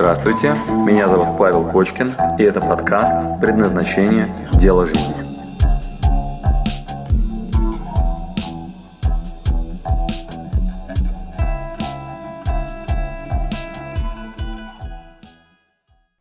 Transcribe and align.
Здравствуйте, 0.00 0.54
меня 0.86 1.10
зовут 1.10 1.36
Павел 1.36 1.68
Кочкин, 1.68 2.14
и 2.38 2.42
это 2.42 2.58
подкаст 2.62 3.38
«Предназначение. 3.38 4.34
Дело 4.54 4.86
жизни». 4.86 5.12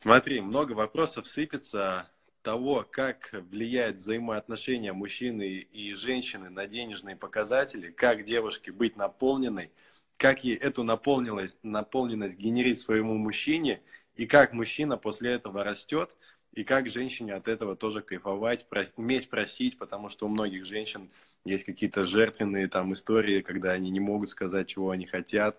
Смотри, 0.02 0.42
много 0.42 0.74
вопросов 0.74 1.26
сыпется 1.30 2.10
того, 2.42 2.86
как 2.92 3.30
влияет 3.50 3.96
взаимоотношения 3.96 4.92
мужчины 4.92 5.60
и 5.60 5.94
женщины 5.96 6.50
на 6.50 6.68
денежные 6.68 7.16
показатели, 7.16 7.92
как 7.92 8.26
девушке 8.26 8.74
быть 8.74 8.98
наполненной– 8.98 9.72
как 10.20 10.44
ей 10.44 10.56
эту 10.56 10.84
наполненность, 10.84 11.56
наполненность 11.64 12.38
генерить 12.38 12.80
своему 12.80 13.16
мужчине, 13.16 13.82
и 14.16 14.28
как 14.28 14.52
мужчина 14.52 14.98
после 14.98 15.32
этого 15.32 15.64
растет, 15.64 16.12
и 16.52 16.66
как 16.66 16.90
женщине 16.90 17.34
от 17.36 17.48
этого 17.48 17.78
тоже 17.78 18.02
кайфовать, 18.02 18.68
прос, 18.68 18.92
уметь 18.98 19.30
просить, 19.30 19.78
потому 19.78 20.10
что 20.10 20.26
у 20.26 20.30
многих 20.30 20.66
женщин 20.66 21.10
есть 21.46 21.64
какие-то 21.64 22.04
жертвенные 22.04 22.68
там 22.68 22.92
истории, 22.92 23.42
когда 23.42 23.72
они 23.72 23.90
не 23.92 24.02
могут 24.02 24.30
сказать, 24.30 24.68
чего 24.68 24.90
они 24.90 25.06
хотят. 25.06 25.58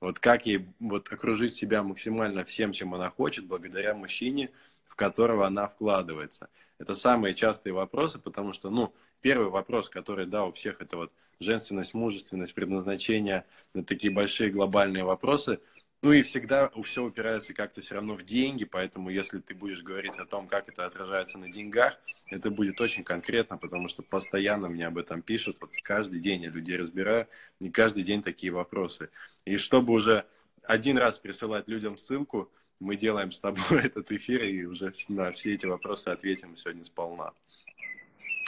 Вот 0.00 0.18
как 0.18 0.46
ей 0.46 0.66
вот 0.80 1.12
окружить 1.12 1.52
себя 1.52 1.82
максимально 1.82 2.46
всем, 2.46 2.72
чем 2.72 2.94
она 2.94 3.10
хочет, 3.10 3.44
благодаря 3.44 3.94
мужчине, 3.94 4.50
в 4.86 4.94
которого 4.94 5.46
она 5.46 5.66
вкладывается. 5.68 6.48
Это 6.78 6.94
самые 6.94 7.34
частые 7.34 7.74
вопросы, 7.74 8.18
потому 8.18 8.54
что, 8.54 8.70
ну, 8.70 8.94
первый 9.20 9.50
вопрос, 9.50 9.90
который, 9.90 10.24
да, 10.24 10.46
у 10.46 10.52
всех 10.52 10.80
это 10.80 10.96
вот 10.96 11.12
женственность, 11.40 11.94
мужественность, 11.94 12.54
предназначение, 12.54 13.44
на 13.74 13.84
такие 13.84 14.12
большие 14.12 14.50
глобальные 14.50 15.04
вопросы. 15.04 15.60
Ну 16.02 16.12
и 16.12 16.22
всегда 16.22 16.70
все 16.84 17.04
упирается 17.04 17.54
как-то 17.54 17.80
все 17.80 17.96
равно 17.96 18.14
в 18.14 18.22
деньги, 18.22 18.64
поэтому 18.64 19.10
если 19.10 19.40
ты 19.40 19.54
будешь 19.54 19.82
говорить 19.82 20.16
о 20.16 20.26
том, 20.26 20.46
как 20.46 20.68
это 20.68 20.86
отражается 20.86 21.38
на 21.38 21.50
деньгах, 21.50 21.98
это 22.30 22.50
будет 22.50 22.80
очень 22.80 23.02
конкретно, 23.02 23.56
потому 23.56 23.88
что 23.88 24.02
постоянно 24.02 24.68
мне 24.68 24.86
об 24.86 24.98
этом 24.98 25.22
пишут, 25.22 25.56
вот 25.60 25.70
каждый 25.82 26.20
день 26.20 26.42
я 26.42 26.50
людей 26.50 26.76
разбираю, 26.76 27.26
и 27.60 27.70
каждый 27.70 28.04
день 28.04 28.22
такие 28.22 28.52
вопросы. 28.52 29.10
И 29.44 29.56
чтобы 29.56 29.92
уже 29.92 30.24
один 30.64 30.98
раз 30.98 31.18
присылать 31.18 31.66
людям 31.66 31.96
ссылку, 31.96 32.50
мы 32.78 32.96
делаем 32.96 33.32
с 33.32 33.40
тобой 33.40 33.62
этот 33.84 34.12
эфир 34.12 34.44
и 34.44 34.64
уже 34.66 34.92
на 35.08 35.32
все 35.32 35.54
эти 35.54 35.66
вопросы 35.66 36.08
ответим 36.08 36.56
сегодня 36.56 36.84
сполна. 36.84 37.32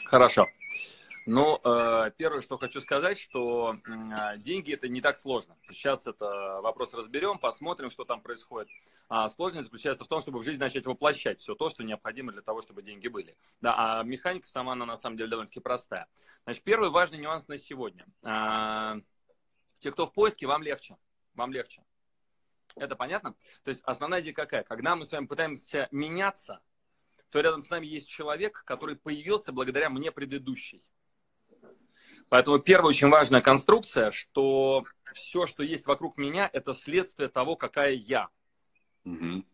Хорошо. 0.05 0.47
Ну, 1.33 1.61
э, 1.63 2.11
первое, 2.17 2.41
что 2.41 2.59
хочу 2.59 2.81
сказать, 2.81 3.17
что 3.17 3.77
э, 3.87 4.39
деньги 4.39 4.75
это 4.75 4.89
не 4.89 5.01
так 5.01 5.17
сложно. 5.17 5.57
Сейчас 5.69 6.09
это 6.09 6.59
вопрос 6.61 6.93
разберем, 6.93 7.39
посмотрим, 7.39 7.89
что 7.89 8.05
там 8.05 8.21
происходит. 8.21 8.69
А 9.09 9.29
сложность 9.29 9.67
заключается 9.67 10.05
в 10.05 10.09
том, 10.09 10.23
чтобы 10.23 10.41
в 10.41 10.43
жизнь 10.43 10.59
начать 10.59 10.87
воплощать 10.87 11.39
все 11.39 11.55
то, 11.55 11.69
что 11.69 11.85
необходимо 11.85 12.33
для 12.33 12.43
того, 12.43 12.63
чтобы 12.63 12.83
деньги 12.83 13.07
были. 13.07 13.37
Да, 13.61 14.01
а 14.01 14.03
механика 14.03 14.49
сама, 14.49 14.73
она 14.73 14.85
на 14.87 14.97
самом 14.97 15.17
деле 15.19 15.31
довольно-таки 15.31 15.61
простая. 15.61 16.09
Значит, 16.43 16.65
первый 16.65 16.91
важный 16.91 17.19
нюанс 17.19 17.47
на 17.47 17.59
сегодня. 17.59 18.07
А, 18.25 18.97
те, 19.79 19.93
кто 19.93 20.07
в 20.07 20.13
поиске, 20.13 20.49
вам 20.49 20.65
легче. 20.65 20.97
Вам 21.35 21.53
легче. 21.53 21.85
Это 22.75 22.97
понятно? 22.97 23.37
То 23.63 23.69
есть 23.69 23.83
основная 23.85 24.21
идея 24.21 24.35
какая? 24.35 24.65
Когда 24.65 24.97
мы 24.97 25.05
с 25.05 25.13
вами 25.13 25.27
пытаемся 25.27 25.87
меняться, 25.93 26.61
то 27.31 27.39
рядом 27.39 27.63
с 27.63 27.71
нами 27.71 27.87
есть 27.87 28.09
человек, 28.09 28.65
который 28.65 28.97
появился 28.97 29.53
благодаря 29.53 29.91
мне 29.91 30.11
предыдущий. 30.11 30.83
Поэтому 32.31 32.61
первая 32.61 32.91
очень 32.91 33.09
важная 33.09 33.43
конструкция, 33.43 34.13
что 34.13 34.85
все, 35.15 35.47
что 35.47 35.65
есть 35.65 35.85
вокруг 35.87 36.17
меня, 36.17 36.49
это 36.53 36.73
следствие 36.75 37.29
того, 37.29 37.57
какая 37.57 37.91
я. 37.91 38.29
Угу. 39.05 39.45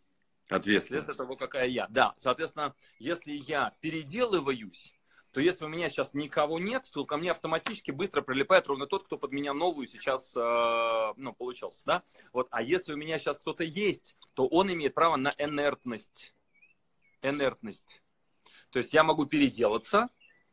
Ответственность. 0.50 1.06
Следствие 1.06 1.16
того, 1.16 1.36
какая 1.36 1.69
я. 1.69 1.86
Да, 1.88 2.14
соответственно, 2.19 2.74
если 2.98 3.32
я 3.32 3.72
переделываюсь, 3.80 4.92
то 5.32 5.41
если 5.41 5.64
у 5.64 5.69
меня 5.69 5.88
сейчас 5.88 6.12
никого 6.12 6.59
нет, 6.59 6.87
то 6.92 7.06
ко 7.06 7.16
мне 7.16 7.31
автоматически 7.31 7.92
быстро 7.92 8.20
прилипает 8.20 8.66
ровно 8.66 8.87
тот, 8.87 9.04
кто 9.04 9.16
под 9.16 9.32
меня 9.32 9.54
новую 9.54 9.87
сейчас 9.87 10.37
э, 10.37 11.12
ну, 11.16 11.32
получался. 11.32 11.82
Да? 11.87 12.03
Вот. 12.34 12.47
А 12.50 12.60
если 12.60 12.93
у 12.93 12.97
меня 12.98 13.19
сейчас 13.19 13.38
кто-то 13.38 13.64
есть, 13.64 14.16
то 14.34 14.47
он 14.47 14.70
имеет 14.70 14.93
право 14.93 15.16
на 15.16 15.34
инертность. 15.38 16.34
Инертность. 17.22 18.03
То 18.70 18.81
есть 18.81 18.93
я 18.93 19.03
могу 19.03 19.25
переделаться, 19.25 20.10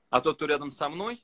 а 0.09 0.21
тот, 0.21 0.37
кто 0.37 0.45
рядом 0.45 0.69
со 0.69 0.87
мной, 0.87 1.19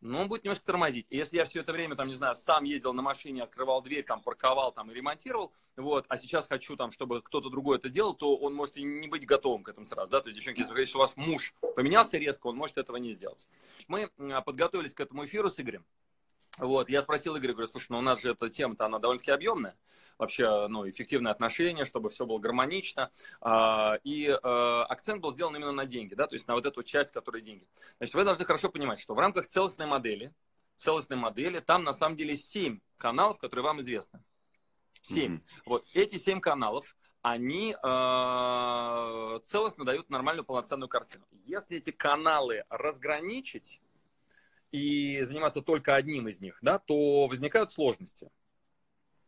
ну, 0.00 0.20
он 0.20 0.28
будет 0.28 0.44
немножко 0.44 0.64
тормозить. 0.64 1.06
И 1.10 1.16
если 1.16 1.36
я 1.38 1.44
все 1.44 1.60
это 1.60 1.72
время, 1.72 1.96
там, 1.96 2.08
не 2.08 2.14
знаю, 2.14 2.34
сам 2.34 2.64
ездил 2.64 2.92
на 2.92 3.02
машине, 3.02 3.42
открывал 3.42 3.82
дверь, 3.82 4.04
там, 4.04 4.22
парковал, 4.22 4.72
там, 4.72 4.90
и 4.90 4.94
ремонтировал, 4.94 5.52
вот, 5.76 6.04
а 6.08 6.16
сейчас 6.16 6.46
хочу, 6.46 6.76
там, 6.76 6.90
чтобы 6.92 7.22
кто-то 7.22 7.50
другой 7.50 7.78
это 7.78 7.88
делал, 7.88 8.14
то 8.14 8.36
он 8.36 8.54
может 8.54 8.76
и 8.76 8.82
не 8.82 9.08
быть 9.08 9.26
готовым 9.26 9.62
к 9.62 9.68
этому 9.68 9.86
сразу, 9.86 10.10
да, 10.10 10.20
то 10.20 10.28
есть, 10.28 10.36
девчонки, 10.36 10.60
если 10.60 10.70
вы 10.70 10.74
говорите, 10.74 10.90
что 10.90 10.98
у 10.98 11.02
вас 11.02 11.16
муж 11.16 11.54
поменялся 11.76 12.18
резко, 12.18 12.46
он 12.46 12.56
может 12.56 12.78
этого 12.78 12.96
не 12.96 13.12
сделать. 13.12 13.46
Мы 13.86 14.08
подготовились 14.44 14.94
к 14.94 15.00
этому 15.00 15.24
эфиру 15.24 15.50
с 15.50 15.60
Игорем, 15.60 15.84
вот, 16.58 16.88
я 16.88 17.02
спросил 17.02 17.36
Игоря, 17.36 17.52
говорю, 17.52 17.68
слушай, 17.68 17.86
ну 17.90 17.98
у 17.98 18.02
нас 18.02 18.20
же 18.20 18.30
эта 18.30 18.50
тема-то, 18.50 18.86
она 18.86 18.98
довольно-таки 18.98 19.30
объемная. 19.30 19.76
Вообще, 20.18 20.66
ну, 20.66 20.88
эффективные 20.88 21.30
отношения, 21.30 21.84
чтобы 21.84 22.10
все 22.10 22.26
было 22.26 22.38
гармонично. 22.38 23.12
А, 23.40 23.98
и 24.02 24.26
э, 24.26 24.82
акцент 24.88 25.22
был 25.22 25.32
сделан 25.32 25.54
именно 25.54 25.70
на 25.70 25.86
деньги, 25.86 26.14
да, 26.14 26.26
то 26.26 26.34
есть 26.34 26.48
на 26.48 26.54
вот 26.54 26.66
эту 26.66 26.82
часть, 26.82 27.12
которая 27.12 27.40
деньги. 27.40 27.68
Значит, 27.98 28.14
вы 28.16 28.24
должны 28.24 28.44
хорошо 28.44 28.68
понимать, 28.68 28.98
что 28.98 29.14
в 29.14 29.18
рамках 29.18 29.46
целостной 29.46 29.86
модели, 29.86 30.34
целостной 30.74 31.18
модели, 31.18 31.60
там 31.60 31.84
на 31.84 31.92
самом 31.92 32.16
деле 32.16 32.34
семь 32.34 32.80
каналов, 32.96 33.38
которые 33.38 33.64
вам 33.64 33.80
известны. 33.80 34.20
Семь. 35.02 35.36
Mm-hmm. 35.36 35.62
Вот 35.66 35.84
эти 35.94 36.16
семь 36.18 36.40
каналов, 36.40 36.96
они 37.22 37.76
э, 37.80 39.40
целостно 39.44 39.84
дают 39.84 40.10
нормальную 40.10 40.44
полноценную 40.44 40.88
картину. 40.88 41.26
Если 41.44 41.76
эти 41.76 41.90
каналы 41.90 42.64
разграничить, 42.68 43.80
и 44.72 45.22
заниматься 45.22 45.62
только 45.62 45.94
одним 45.94 46.28
из 46.28 46.40
них, 46.40 46.58
да, 46.62 46.78
то 46.78 47.26
возникают 47.26 47.72
сложности. 47.72 48.28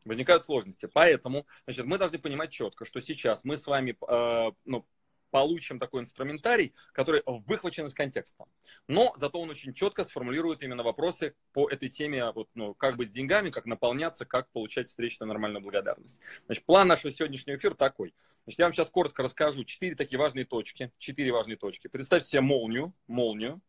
Возникают 0.05 0.45
сложности. 0.45 0.89
Поэтому 0.93 1.47
значит, 1.67 1.87
мы 1.87 1.99
должны 1.99 2.19
понимать 2.19 2.51
четко, 2.51 2.85
что 2.85 3.01
сейчас 3.01 3.45
мы 3.45 3.57
с 3.57 3.67
вами 3.67 3.97
э, 4.09 4.53
ну, 4.65 4.87
получим 5.31 5.79
такой 5.79 6.03
инструментарий, 6.03 6.75
который 6.93 7.23
выхвачен 7.27 7.87
из 7.87 7.95
контекста. 7.95 8.45
Но 8.89 9.15
зато 9.17 9.41
он 9.41 9.51
очень 9.51 9.75
четко 9.75 10.05
сформулирует 10.05 10.63
именно 10.63 10.83
вопросы 10.83 11.35
по 11.53 11.69
этой 11.69 11.89
теме, 11.89 12.31
вот, 12.33 12.49
ну, 12.55 12.75
как 12.75 12.97
быть 12.97 13.09
с 13.09 13.13
деньгами, 13.13 13.51
как 13.51 13.67
наполняться, 13.67 14.25
как 14.25 14.51
получать 14.51 14.89
встречную 14.89 15.29
нормальную 15.29 15.63
благодарность. 15.63 16.21
Значит, 16.47 16.65
план 16.65 16.89
нашего 16.89 17.13
сегодняшнего 17.13 17.57
эфира 17.57 17.75
такой. 17.75 18.15
Значит, 18.45 18.59
я 18.59 18.67
вам 18.67 18.73
сейчас 18.73 18.91
коротко 18.91 19.23
расскажу 19.23 19.65
четыре 19.65 19.95
такие 19.95 20.19
важные 20.19 20.45
точки. 20.45 20.91
Четыре 20.99 21.33
важные 21.33 21.57
точки. 21.57 21.89
Представьте 21.89 22.29
себе 22.29 22.41
молнию, 22.41 22.93
молнию, 23.07 23.61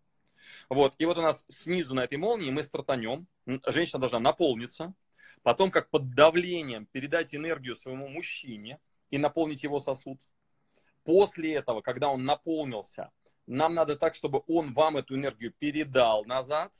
вот, 0.71 0.95
и 0.99 1.05
вот 1.05 1.17
у 1.17 1.21
нас 1.21 1.43
снизу 1.49 1.93
на 1.93 2.05
этой 2.05 2.17
молнии 2.17 2.49
мы 2.49 2.63
стартанем, 2.63 3.27
женщина 3.67 3.99
должна 3.99 4.21
наполниться, 4.21 4.93
потом 5.43 5.69
как 5.69 5.89
под 5.89 6.15
давлением 6.15 6.85
передать 6.85 7.35
энергию 7.35 7.75
своему 7.75 8.07
мужчине 8.07 8.79
и 9.09 9.17
наполнить 9.17 9.63
его 9.63 9.79
сосуд. 9.79 10.21
После 11.03 11.55
этого, 11.55 11.81
когда 11.81 12.07
он 12.07 12.23
наполнился, 12.23 13.11
нам 13.47 13.73
надо 13.73 13.97
так, 13.97 14.15
чтобы 14.15 14.43
он 14.47 14.73
вам 14.73 14.95
эту 14.95 15.15
энергию 15.15 15.51
передал 15.51 16.23
назад, 16.23 16.71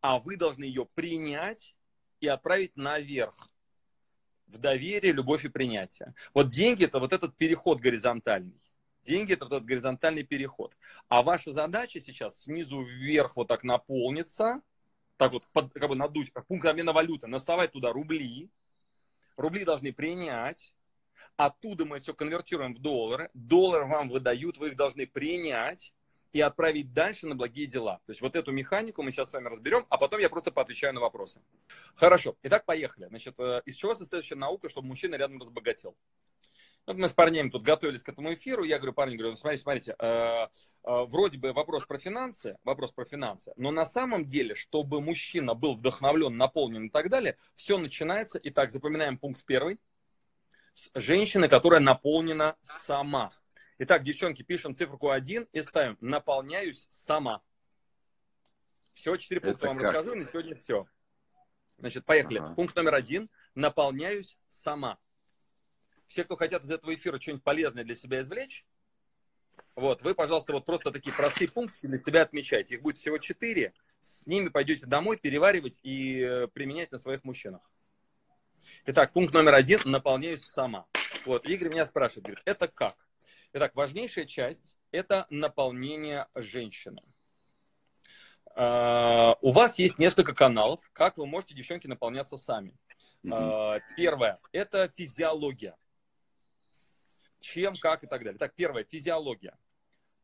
а 0.00 0.20
вы 0.20 0.36
должны 0.36 0.62
ее 0.62 0.86
принять 0.86 1.74
и 2.20 2.28
отправить 2.28 2.76
наверх 2.76 3.50
в 4.46 4.58
доверие, 4.58 5.12
любовь 5.12 5.44
и 5.44 5.48
принятие. 5.48 6.14
Вот 6.34 6.50
деньги 6.50 6.84
это 6.84 7.00
вот 7.00 7.12
этот 7.12 7.36
переход 7.36 7.80
горизонтальный. 7.80 8.62
Деньги– 9.04 9.32
это 9.34 9.46
этот 9.46 9.64
горизонтальный 9.64 10.22
переход. 10.22 10.76
А 11.08 11.22
ваша 11.22 11.52
задача 11.52 12.00
сейчас 12.00 12.42
снизу 12.42 12.82
вверх 12.82 13.36
вот 13.36 13.48
так 13.48 13.64
наполниться, 13.64 14.60
так 15.16 15.32
вот 15.32 15.44
под, 15.52 15.72
как 15.72 15.88
бы 15.88 15.96
надуть, 15.96 16.32
как 16.32 16.46
пункт 16.46 16.66
обмена 16.66 16.92
валюты, 16.92 17.26
насовать 17.26 17.72
туда 17.72 17.92
рубли. 17.92 18.50
Рубли 19.36 19.64
должны 19.64 19.92
принять. 19.92 20.74
Оттуда 21.36 21.84
мы 21.84 22.00
все 22.00 22.14
конвертируем 22.14 22.74
в 22.74 22.80
доллары. 22.80 23.30
Доллары 23.34 23.86
вам 23.86 24.08
выдают, 24.08 24.58
вы 24.58 24.68
их 24.68 24.76
должны 24.76 25.06
принять 25.06 25.92
и 26.32 26.40
отправить 26.40 26.92
дальше 26.92 27.26
на 27.26 27.34
благие 27.34 27.66
дела. 27.66 28.00
То 28.06 28.10
есть 28.10 28.20
вот 28.20 28.36
эту 28.36 28.52
механику 28.52 29.02
мы 29.02 29.10
сейчас 29.10 29.30
с 29.30 29.32
вами 29.32 29.48
разберем, 29.48 29.86
а 29.88 29.98
потом 29.98 30.20
я 30.20 30.28
просто 30.28 30.50
поотвечаю 30.50 30.94
на 30.94 31.00
вопросы. 31.00 31.40
Хорошо. 31.94 32.36
Итак, 32.42 32.64
поехали. 32.64 33.06
Значит, 33.06 33.34
э, 33.38 33.62
из 33.64 33.76
чего 33.76 33.94
вообще 33.94 34.34
наука, 34.34 34.68
чтобы 34.68 34.88
мужчина 34.88 35.14
рядом 35.14 35.40
разбогател? 35.40 35.96
Вот 36.88 36.96
мы 36.96 37.10
с 37.10 37.12
парнями 37.12 37.50
тут 37.50 37.64
готовились 37.64 38.02
к 38.02 38.08
этому 38.08 38.32
эфиру. 38.32 38.64
Я 38.64 38.78
говорю, 38.78 38.94
парни, 38.94 39.14
говорю, 39.14 39.32
ну, 39.32 39.36
смотрите, 39.36 39.62
смотрите, 39.62 39.94
э, 39.98 40.06
э, 40.06 40.48
вроде 40.84 41.36
бы 41.36 41.52
вопрос 41.52 41.84
про 41.84 41.98
финансы, 41.98 42.56
вопрос 42.64 42.92
про 42.92 43.04
финансы, 43.04 43.52
но 43.56 43.70
на 43.70 43.84
самом 43.84 44.24
деле, 44.24 44.54
чтобы 44.54 45.02
мужчина 45.02 45.52
был 45.52 45.74
вдохновлен, 45.74 46.38
наполнен 46.38 46.86
и 46.86 46.88
так 46.88 47.10
далее, 47.10 47.36
все 47.56 47.76
начинается. 47.76 48.40
Итак, 48.42 48.70
запоминаем 48.70 49.18
пункт 49.18 49.44
первый. 49.44 49.78
С 50.72 50.88
женщины, 50.94 51.50
которая 51.50 51.80
наполнена 51.80 52.56
сама. 52.62 53.32
Итак, 53.76 54.02
девчонки, 54.02 54.42
пишем 54.42 54.74
циферку 54.74 55.10
1 55.10 55.48
и 55.52 55.60
ставим 55.60 55.98
«наполняюсь 56.00 56.88
сама». 56.90 57.42
Всего 58.94 59.18
четыре 59.18 59.42
пункта 59.42 59.66
Это 59.66 59.68
вам 59.68 59.76
как? 59.76 59.94
расскажу, 59.94 60.16
на 60.16 60.24
сегодня 60.24 60.56
все. 60.56 60.86
Значит, 61.76 62.06
поехали. 62.06 62.38
Ага. 62.38 62.54
Пункт 62.54 62.74
номер 62.74 62.94
один. 62.94 63.28
Наполняюсь 63.54 64.38
сама. 64.64 64.98
Все, 66.08 66.24
кто 66.24 66.36
хотят 66.36 66.64
из 66.64 66.70
этого 66.70 66.94
эфира 66.94 67.20
что-нибудь 67.20 67.44
полезное 67.44 67.84
для 67.84 67.94
себя 67.94 68.20
извлечь, 68.20 68.64
вот, 69.74 70.02
вы, 70.02 70.14
пожалуйста, 70.14 70.52
вот 70.52 70.64
просто 70.64 70.90
такие 70.90 71.14
простые 71.14 71.48
пункты 71.48 71.86
для 71.86 71.98
себя 71.98 72.22
отмечайте. 72.22 72.74
Их 72.74 72.82
будет 72.82 72.98
всего 72.98 73.18
четыре. 73.18 73.72
С 74.00 74.26
ними 74.26 74.48
пойдете 74.48 74.86
домой 74.86 75.16
переваривать 75.16 75.78
и 75.82 76.20
э, 76.20 76.48
применять 76.48 76.90
на 76.90 76.98
своих 76.98 77.22
мужчинах. 77.22 77.60
Итак, 78.86 79.12
пункт 79.12 79.32
номер 79.32 79.54
один. 79.54 79.80
Наполняюсь 79.84 80.44
сама. 80.46 80.86
Вот, 81.24 81.46
Игорь 81.46 81.68
меня 81.68 81.86
спрашивает, 81.86 82.24
говорит, 82.24 82.42
это 82.44 82.68
как? 82.68 82.96
Итак, 83.52 83.74
важнейшая 83.74 84.26
часть– 84.26 84.76
это 84.90 85.26
наполнение 85.30 86.26
женщины. 86.34 87.02
Uh, 88.56 89.36
у 89.40 89.52
вас 89.52 89.78
есть 89.78 89.98
несколько 90.00 90.34
каналов, 90.34 90.80
как 90.92 91.16
вы 91.16 91.26
можете, 91.26 91.54
девчонки, 91.54 91.86
наполняться 91.86 92.36
сами. 92.36 92.74
Uh, 93.24 93.80
первое– 93.96 94.40
это 94.52 94.88
физиология. 94.88 95.76
Чем, 97.40 97.74
как 97.80 98.04
и 98.04 98.06
так 98.06 98.22
далее. 98.22 98.38
Так, 98.38 98.54
первое– 98.54 98.84
физиология. 98.90 99.56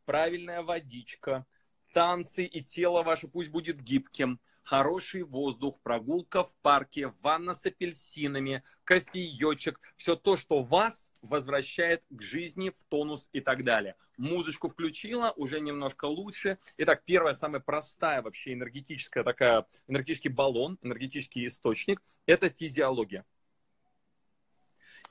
Правильная 0.04 0.62
водичка, 0.62 1.46
танцы 1.92 2.44
и 2.44 2.62
тело 2.62 3.02
ваше 3.02 3.28
пусть 3.28 3.50
будет 3.50 3.80
гибким, 3.80 4.40
хороший 4.64 5.22
воздух, 5.22 5.78
прогулка 5.80 6.44
в 6.44 6.54
парке, 6.62 7.12
ванна 7.22 7.54
с 7.54 7.64
апельсинами, 7.64 8.62
кофеечек, 8.84 9.80
все 9.96 10.16
то, 10.16 10.36
что 10.36 10.60
вас 10.60 11.10
возвращает 11.22 12.02
к 12.10 12.20
жизни, 12.20 12.70
в 12.70 12.84
тонус 12.88 13.28
и 13.32 13.40
так 13.40 13.64
далее. 13.64 13.94
Музычку 14.18 14.68
включила, 14.68 15.32
уже 15.36 15.60
немножко 15.60 16.04
лучше. 16.06 16.58
Итак, 16.78 17.02
первая, 17.04 17.34
самая 17.34 17.60
простая 17.60 18.22
вообще 18.22 18.52
энергетическая 18.52 19.24
такая, 19.24 19.66
энергетический 19.86 20.30
баллон, 20.30 20.78
энергетический 20.82 21.46
источник, 21.46 22.02
это 22.26 22.50
физиология. 22.50 23.24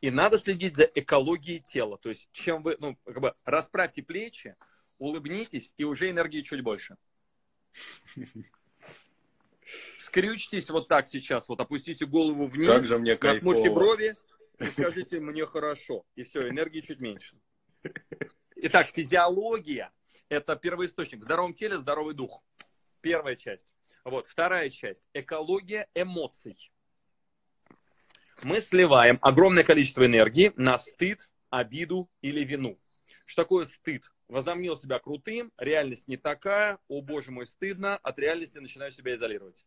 И 0.04 0.12
надо 0.12 0.38
следить 0.38 0.76
за 0.76 0.84
экологией 0.84 1.62
тела. 1.62 1.98
То 1.98 2.10
есть, 2.10 2.28
чем 2.34 2.62
вы, 2.62 2.76
ну, 2.78 2.98
как 3.06 3.22
бы 3.22 3.36
расправьте 3.46 4.04
плечи, 4.04 4.58
улыбнитесь, 4.98 5.74
и 5.78 5.86
уже 5.86 6.10
энергии 6.10 6.42
чуть 6.42 6.60
больше. 6.60 6.98
Скрючьтесь 10.00 10.70
вот 10.70 10.90
так 10.90 11.08
сейчас, 11.08 11.48
вот 11.48 11.62
опустите 11.62 12.06
голову 12.06 12.48
вниз, 12.48 12.68
как 12.68 12.84
же 12.84 13.00
мне 13.00 13.18
насмурьте 13.18 13.70
брови, 13.70 14.18
и 14.60 14.66
скажите 14.66 15.22
мне 15.22 15.46
хорошо. 15.46 16.06
И 16.16 16.24
все, 16.24 16.50
энергии 16.50 16.82
чуть 16.82 17.00
меньше. 17.00 17.38
Итак, 18.58 18.88
физиология– 18.88 19.94
это 20.28 20.58
первоисточник. 20.58 21.22
В 21.22 21.24
здоровом 21.24 21.54
теле 21.54 21.78
здоровый 21.80 22.14
дух. 22.14 22.44
Первая 23.00 23.38
часть. 23.38 23.74
Вот, 24.04 24.28
вторая 24.28 24.70
часть– 24.70 25.06
экология 25.14 25.88
эмоций. 25.96 26.73
Мы 28.42 28.60
сливаем 28.60 29.20
огромное 29.22 29.64
количество 29.64 30.06
энергии 30.06 30.52
на 30.56 30.78
стыд, 30.78 31.30
обиду 31.50 32.10
или 32.22 32.44
вину. 32.44 32.76
Что 33.26 33.44
такое 33.44 33.66
стыд? 33.66 34.12
Возомнил 34.28 34.76
себя 34.76 35.00
крутым, 35.00 35.52
реальность 35.58 36.08
не 36.08 36.18
такая, 36.18 36.80
о 36.88 37.02
боже 37.02 37.32
мой, 37.32 37.46
стыдно, 37.46 37.98
от 37.98 38.18
реальности 38.20 38.58
начинаю 38.58 38.92
себя 38.92 39.14
изолировать 39.14 39.66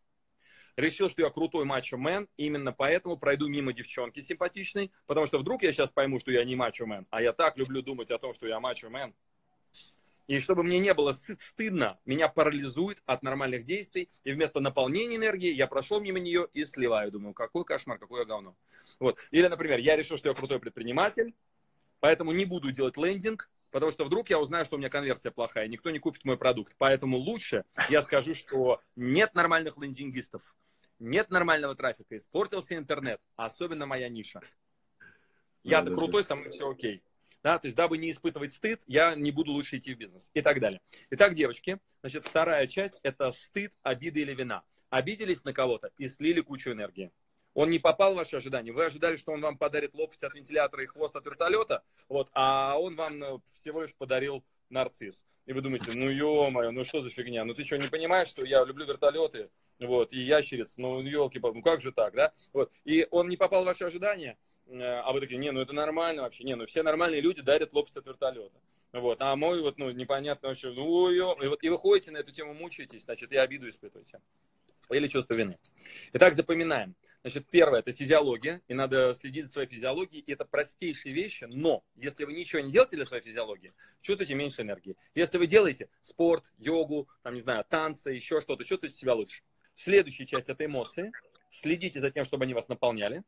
решил, 0.76 1.08
что 1.08 1.22
я 1.22 1.30
крутой 1.30 1.64
мачо-мен, 1.64 2.28
именно 2.36 2.72
поэтому 2.72 3.16
пройду 3.16 3.48
мимо 3.48 3.72
девчонки 3.72 4.20
симпатичной, 4.20 4.92
потому 5.06 5.26
что 5.26 5.38
вдруг 5.38 5.62
я 5.62 5.72
сейчас 5.72 5.90
пойму, 5.90 6.18
что 6.20 6.30
я 6.30 6.44
не 6.44 6.54
мачо-мен, 6.54 7.06
а 7.10 7.22
я 7.22 7.32
так 7.32 7.56
люблю 7.56 7.82
думать 7.82 8.10
о 8.10 8.18
том, 8.18 8.34
что 8.34 8.46
я 8.46 8.60
мачо-мен. 8.60 9.14
И 10.26 10.40
чтобы 10.40 10.62
мне 10.62 10.78
не 10.81 10.93
было 10.93 11.12
стыдно, 11.12 11.99
меня 12.05 12.28
парализует 12.28 13.02
от 13.06 13.23
нормальных 13.23 13.64
действий, 13.64 14.11
и 14.25 14.32
вместо 14.32 14.61
наполнения 14.61 15.17
энергии 15.17 15.52
я 15.52 15.67
прошел 15.67 16.00
мимо 16.00 16.19
нее 16.19 16.49
и 16.52 16.64
сливаю. 16.64 17.12
Думаю, 17.12 17.32
какой 17.32 17.64
кошмар, 17.64 17.99
какое 17.99 18.25
говно. 18.25 18.56
Вот. 18.99 19.19
Или, 19.31 19.46
например, 19.46 19.78
я 19.78 19.96
решил, 19.96 20.19
что 20.19 20.28
я 20.28 20.34
крутой 20.34 20.58
предприниматель, 20.58 21.34
поэтому 22.00 22.32
не 22.32 22.44
буду 22.44 22.73
делать 22.73 22.96
лендинг, 22.96 23.49
потому 23.70 23.93
что 23.93 24.05
вдруг 24.05 24.28
я 24.31 24.40
узнаю, 24.40 24.64
что 24.64 24.76
у 24.76 24.78
меня 24.78 24.88
конверсия 24.88 25.31
плохая, 25.31 25.69
никто 25.69 25.90
не 25.90 26.00
купит 26.00 26.25
мой 26.25 26.37
продукт. 26.37 26.75
Поэтому 26.78 27.19
лучше 27.19 27.64
я 27.88 28.02
скажу, 28.02 28.34
что 28.34 28.81
нет 28.96 29.34
нормальных 29.34 29.78
лендингистов 29.78 30.43
нет 30.99 31.31
нормального 31.31 31.75
трафика, 31.75 32.17
испортился 32.17 32.76
интернет, 32.76 33.20
особенно 33.37 33.87
моя 33.87 34.08
ниша. 34.08 34.40
Я-то 35.62 35.93
крутой, 35.94 36.25
со 36.25 36.37
мной 36.37 36.50
все 36.50 36.70
окей. 36.70 37.02
Да, 37.46 37.60
то 37.60 37.69
есть, 37.69 37.76
дабы 37.76 37.96
не 37.96 38.10
испытывать 38.10 38.52
стыд, 38.52 38.82
я 38.88 39.14
не 39.14 39.31
буду 39.31 39.52
лучше 39.52 39.76
идти 39.76 39.94
в 39.94 39.98
бизнес 39.98 40.32
и 40.34 40.43
так 40.43 40.58
далее. 40.58 40.81
Итак, 41.10 41.34
девочки, 41.34 41.78
значит, 42.00 42.25
вторая 42.25 42.66
часть– 42.66 42.98
это 43.04 43.31
стыд, 43.31 43.72
обиды 43.84 44.22
или 44.22 44.34
вина. 44.34 44.64
Обиделись 44.90 45.44
на 45.44 45.52
кого-то 45.52 45.93
и 45.96 46.08
слили 46.08 46.40
кучу 46.40 46.72
энергии. 46.72 47.12
Он 47.54 47.70
не 47.70 47.78
попал 47.78 48.14
в 48.14 48.16
ваши 48.16 48.34
ожидания. 48.34 48.72
Вы 48.72 48.87
ожидали, 48.87 49.14
что 49.14 49.31
он 49.31 49.43
вам 49.43 49.58
подарит 49.58 49.94
лопасть 49.94 50.25
от 50.25 50.34
вентилятора 50.34 50.82
и 50.82 50.87
хвост 50.87 51.14
от 51.14 51.25
вертолета, 51.25 51.84
вот, 52.08 52.28
а 52.32 52.81
он 52.81 52.96
вам 52.96 53.22
э, 53.22 53.38
всего 53.52 53.82
лишь 53.82 53.94
подарил 53.94 54.42
нарцисс. 54.69 55.25
И 55.46 55.52
вы 55.52 55.60
думаете, 55.60 55.92
ну 55.94 56.10
ё-моё, 56.10 56.72
ну 56.72 56.82
что 56.82 57.00
за 57.00 57.10
фигня? 57.10 57.44
Ну 57.44 57.54
ты 57.54 57.62
что, 57.62 57.78
не 57.78 57.87
понимаешь, 57.87 58.26
что 58.26 58.44
я 58.44 58.64
люблю 58.64 58.87
вертолеты, 58.87 59.50
вот, 59.78 60.12
и 60.12 60.19
ящериц, 60.19 60.78
ну 60.78 61.00
елки 61.00 61.38
ну 61.40 61.62
как 61.62 61.81
же 61.81 61.92
так, 61.92 62.12
да? 62.14 62.32
Вот, 62.52 62.72
и 62.84 63.06
он 63.12 63.28
не 63.28 63.37
попал 63.37 63.62
в 63.62 63.66
ваши 63.66 63.84
ожидания, 63.84 64.37
а 64.70 65.12
вы 65.12 65.20
такие, 65.20 65.38
не, 65.38 65.52
ну 65.52 65.60
это 65.60 65.72
нормально 65.72 66.22
вообще, 66.22 66.44
не, 66.44 66.54
ну 66.54 66.66
все 66.66 66.82
нормальные 66.82 67.20
люди 67.20 67.42
дарят 67.42 67.72
лопасть 67.72 67.96
от 67.96 68.06
вертолета. 68.06 68.58
Вот, 68.92 69.20
а 69.20 69.36
мой 69.36 69.60
вот, 69.60 69.78
ну, 69.78 69.90
непонятно 69.90 70.48
вообще, 70.48 70.70
ну, 70.70 71.10
ё, 71.10 71.36
и, 71.42 71.46
вот, 71.48 71.62
и 71.62 71.68
вы 71.68 71.76
ходите 71.76 72.10
на 72.12 72.18
эту 72.18 72.32
тему, 72.32 72.54
мучаетесь, 72.54 73.04
значит, 73.04 73.30
и 73.32 73.36
обиду 73.36 73.68
испытываете. 73.68 74.20
Или 74.90 75.08
чувство 75.08 75.34
вины. 75.34 75.58
Итак, 76.12 76.34
запоминаем. 76.34 76.94
Значит, 77.22 77.48
первое– 77.50 77.78
это 77.80 77.92
физиология, 77.92 78.62
и 78.68 78.74
надо 78.74 79.12
следить 79.14 79.46
за 79.46 79.52
своей 79.52 79.68
физиологией. 79.68 80.22
И 80.24 80.32
это 80.32 80.44
простейшие 80.44 81.12
вещи, 81.12 81.44
но 81.44 81.82
если 81.96 82.24
вы 82.24 82.32
ничего 82.32 82.62
не 82.62 82.70
делаете 82.70 82.94
для 82.94 83.04
своей 83.04 83.22
физиологии, 83.22 83.72
чувствуете 84.00 84.34
меньше 84.34 84.62
энергии. 84.62 84.96
Если 85.16 85.36
вы 85.36 85.48
делаете 85.48 85.88
спорт, 86.02 86.52
йогу, 86.56 87.08
там, 87.24 87.34
не 87.34 87.40
знаю, 87.40 87.64
танцы, 87.68 88.12
еще 88.12 88.40
что-то, 88.40 88.64
чувствуете 88.64 88.96
себя 88.96 89.14
лучше. 89.14 89.42
Следующая 89.74 90.24
часть– 90.24 90.48
это 90.50 90.64
эмоции. 90.64 91.10
Следите 91.50 91.98
за 91.98 92.12
тем, 92.12 92.24
чтобы 92.24 92.44
они 92.44 92.54
вас 92.54 92.68
наполняли. 92.68 93.24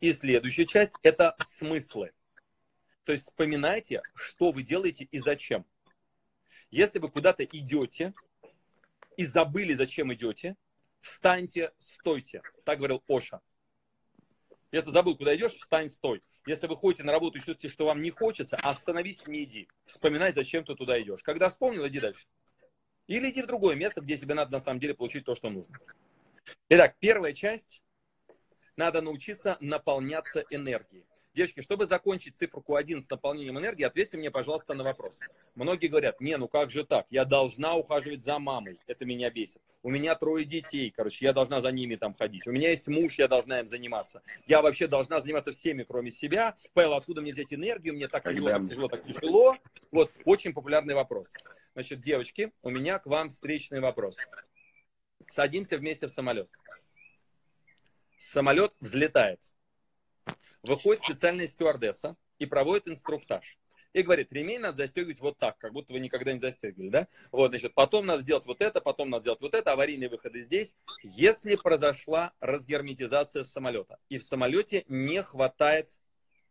И 0.00 0.12
следующая 0.12 0.66
часть– 0.66 0.92
это 1.02 1.36
смыслы. 1.46 2.12
То 3.04 3.12
есть 3.12 3.24
вспоминайте, 3.24 4.02
что 4.14 4.50
вы 4.50 4.62
делаете 4.62 5.08
и 5.10 5.18
зачем. 5.18 5.64
Если 6.70 6.98
вы 6.98 7.10
куда-то 7.10 7.44
идете 7.44 8.14
и 9.16 9.24
забыли, 9.24 9.74
зачем 9.74 10.12
идете, 10.12 10.56
встаньте, 11.00 11.72
стойте. 11.78 12.42
Так 12.64 12.78
говорил 12.78 13.02
Оша. 13.08 13.40
Если 14.72 14.90
забыл, 14.90 15.16
куда 15.16 15.36
идешь, 15.36 15.52
встань, 15.52 15.86
стой. 15.86 16.20
Если 16.46 16.66
вы 16.66 16.76
ходите 16.76 17.04
на 17.04 17.12
работу 17.12 17.38
и 17.38 17.40
чувствуете, 17.40 17.68
что 17.68 17.86
вам 17.86 18.02
не 18.02 18.10
хочется, 18.10 18.56
остановись, 18.56 19.24
не 19.26 19.44
иди. 19.44 19.68
Вспоминай, 19.84 20.32
зачем 20.32 20.64
ты 20.64 20.74
туда 20.74 21.00
идешь. 21.00 21.22
Когда 21.22 21.48
вспомнил, 21.48 21.86
иди 21.86 22.00
дальше. 22.00 22.26
Или 23.06 23.30
иди 23.30 23.42
в 23.42 23.46
другое 23.46 23.76
место, 23.76 24.00
где 24.00 24.16
тебе 24.16 24.34
надо 24.34 24.50
на 24.50 24.58
самом 24.58 24.80
деле 24.80 24.94
получить 24.94 25.24
то, 25.24 25.36
что 25.36 25.48
нужно. 25.48 25.78
Итак, 26.68 26.96
первая 26.98 27.34
часть. 27.34 27.83
Надо 28.76 29.00
научиться 29.00 29.56
наполняться 29.60 30.44
энергией. 30.50 31.04
Девочки, 31.34 31.62
чтобы 31.62 31.86
закончить 31.86 32.36
цифру 32.36 32.62
1 32.68 33.02
с 33.02 33.10
наполнением 33.10 33.58
энергии, 33.58 33.82
ответьте 33.82 34.16
мне, 34.16 34.30
пожалуйста, 34.30 34.74
на 34.74 34.84
вопрос. 34.84 35.18
Многие 35.56 35.88
говорят, 35.88 36.20
не, 36.20 36.36
ну 36.36 36.46
как 36.46 36.70
же 36.70 36.84
так? 36.84 37.06
Я 37.10 37.24
должна 37.24 37.74
ухаживать 37.74 38.22
за 38.22 38.38
мамой. 38.38 38.78
Это 38.86 39.04
меня 39.04 39.30
бесит. 39.30 39.60
У 39.82 39.90
меня 39.90 40.14
трое 40.14 40.44
детей, 40.44 40.92
короче, 40.96 41.24
я 41.24 41.32
должна 41.32 41.60
за 41.60 41.72
ними 41.72 41.96
там 41.96 42.14
ходить. 42.14 42.46
У 42.46 42.52
меня 42.52 42.70
есть 42.70 42.86
муж, 42.86 43.18
я 43.18 43.26
должна 43.26 43.58
им 43.60 43.66
заниматься. 43.66 44.22
Я 44.46 44.62
вообще 44.62 44.86
должна 44.86 45.20
заниматься 45.20 45.50
всеми, 45.50 45.82
кроме 45.82 46.12
себя. 46.12 46.56
Павел, 46.72 46.94
откуда 46.94 47.20
мне 47.20 47.32
взять 47.32 47.52
энергию? 47.52 47.94
Мне 47.94 48.06
так 48.06 48.22
тяжело, 48.22 48.50
так 48.50 48.68
тяжело, 48.68 48.88
так 48.88 49.04
тяжело. 49.04 49.56
Вот, 49.90 50.12
очень 50.24 50.52
популярный 50.52 50.94
вопрос. 50.94 51.32
Значит, 51.74 51.98
девочки, 51.98 52.52
у 52.62 52.70
меня 52.70 53.00
к 53.00 53.06
вам 53.06 53.30
встречный 53.30 53.80
вопрос. 53.80 54.18
Садимся 55.30 55.78
вместе 55.78 56.06
в 56.06 56.10
самолет. 56.10 56.48
Самолет 58.32 58.74
взлетает 58.80 59.40
выходит 60.62 61.02
специальная 61.02 61.46
стюардесса 61.46 62.16
и 62.38 62.46
проводит 62.46 62.88
инструктаж. 62.88 63.58
И 63.92 64.02
говорит, 64.02 64.32
ремень 64.32 64.60
надо 64.60 64.78
застегивать 64.78 65.20
вот 65.20 65.38
так, 65.38 65.58
как 65.58 65.72
будто 65.72 65.92
вы 65.92 66.00
никогда 66.00 66.32
не 66.32 66.40
застегивали, 66.40 66.88
да? 66.88 67.08
Вот, 67.30 67.50
значит, 67.50 67.74
потом 67.74 68.06
надо 68.06 68.22
сделать 68.22 68.46
вот 68.46 68.62
это, 68.62 68.80
потом 68.80 69.10
надо 69.10 69.24
сделать 69.24 69.40
вот 69.42 69.54
это, 69.54 69.72
аварийные 69.72 70.08
выходы 70.08 70.42
здесь. 70.42 70.74
Если 71.02 71.54
произошла 71.56 72.32
разгерметизация 72.40 73.44
самолета, 73.44 73.98
и 74.08 74.16
в 74.16 74.24
самолете 74.24 74.84
не 74.88 75.22
хватает 75.22 75.90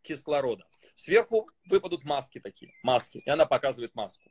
кислорода, 0.02 0.64
сверху 0.94 1.50
выпадут 1.68 2.04
маски 2.04 2.38
такие, 2.38 2.72
маски, 2.84 3.18
и 3.18 3.28
она 3.28 3.46
показывает 3.46 3.94
маску. 3.94 4.30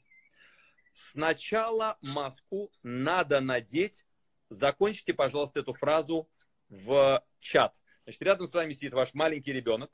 Сначала 0.94 1.98
маску 2.02 2.72
надо 2.82 3.42
надеть, 3.42 4.06
закончите, 4.50 5.14
пожалуйста, 5.14 5.60
эту 5.60 5.74
фразу 5.74 6.30
в 6.74 7.24
чат. 7.40 7.82
Значит, 8.04 8.22
рядом 8.24 8.48
с 8.48 8.54
вами 8.54 8.74
сидит 8.74 8.94
ваш 8.94 9.14
маленький 9.14 9.54
ребенок. 9.54 9.92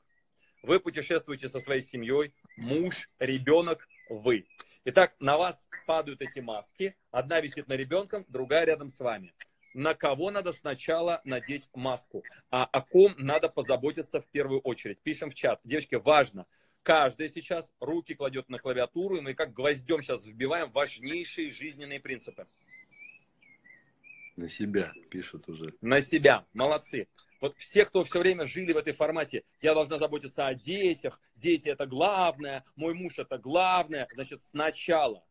Вы 0.62 0.80
путешествуете 0.80 1.48
со 1.48 1.60
своей 1.60 1.80
семьей, 1.80 2.34
муж, 2.56 3.08
ребенок, 3.18 3.86
вы. 4.08 4.46
Итак, 4.84 5.14
на 5.20 5.36
вас 5.36 5.68
падают 5.86 6.22
эти 6.22 6.40
маски. 6.40 6.96
Одна 7.10 7.40
висит 7.40 7.68
на 7.68 7.74
ребенком, 7.74 8.24
другая 8.28 8.64
рядом 8.64 8.88
с 8.88 8.98
вами. 9.00 9.32
на 9.74 9.94
кого 9.94 10.30
надо 10.30 10.52
сначала 10.52 11.20
надеть 11.24 11.68
маску, 11.74 12.24
а 12.50 12.64
о 12.64 12.80
ком 12.82 13.14
надо 13.18 13.48
позаботиться 13.48 14.20
в 14.20 14.28
первую 14.28 14.60
очередь. 14.60 15.00
Пишем 15.02 15.30
в 15.30 15.34
чат. 15.34 15.60
Девочки, 15.64 15.94
важно, 15.94 16.46
каждый 16.82 17.28
сейчас 17.28 17.72
руки 17.80 18.14
кладет 18.14 18.48
на 18.48 18.58
клавиатуру, 18.58 19.16
и 19.16 19.20
мы 19.20 19.34
как 19.34 19.52
гвоздем 19.52 20.02
сейчас 20.02 20.24
вбиваем 20.24 20.70
важнейшие 20.72 21.52
жизненные 21.52 22.00
принципы. 22.00 22.46
На 24.40 24.48
себя 24.48 24.94
пишут 25.10 25.50
уже. 25.50 25.74
На 25.82 26.00
себя. 26.00 26.46
Молодцы. 26.54 27.08
Вот 27.42 27.58
все, 27.58 27.84
кто 27.84 28.04
все 28.04 28.20
время 28.20 28.46
жили 28.46 28.72
в 28.72 28.78
этой 28.78 28.94
формате, 28.94 29.44
я 29.60 29.74
должна 29.74 29.98
заботиться 29.98 30.46
о 30.46 30.54
детях, 30.54 31.20
дети 31.34 31.68
это 31.68 31.84
главное, 31.84 32.64
мой 32.74 32.94
муж 32.94 33.18
это 33.18 33.36
главное, 33.36 34.08
значит, 34.14 34.40
сначала 34.42 35.22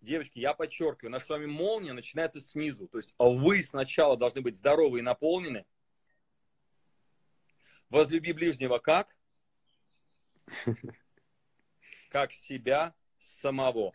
девочки, 0.00 0.38
я 0.38 0.54
подчеркиваю, 0.54 1.10
наша 1.10 1.26
с 1.26 1.28
вами 1.30 1.46
молния 1.46 1.92
начинается 1.92 2.40
снизу. 2.40 2.86
То 2.86 2.98
есть 2.98 3.16
вы 3.18 3.64
сначала 3.64 4.16
должны 4.16 4.42
быть 4.42 4.54
здоровы 4.54 5.00
и 5.00 5.02
наполнены. 5.02 5.64
Возлюби 7.90 8.32
ближнего 8.32 8.78
как? 8.78 9.16
Как 12.10 12.32
себя 12.32 12.94
самого. 13.18 13.92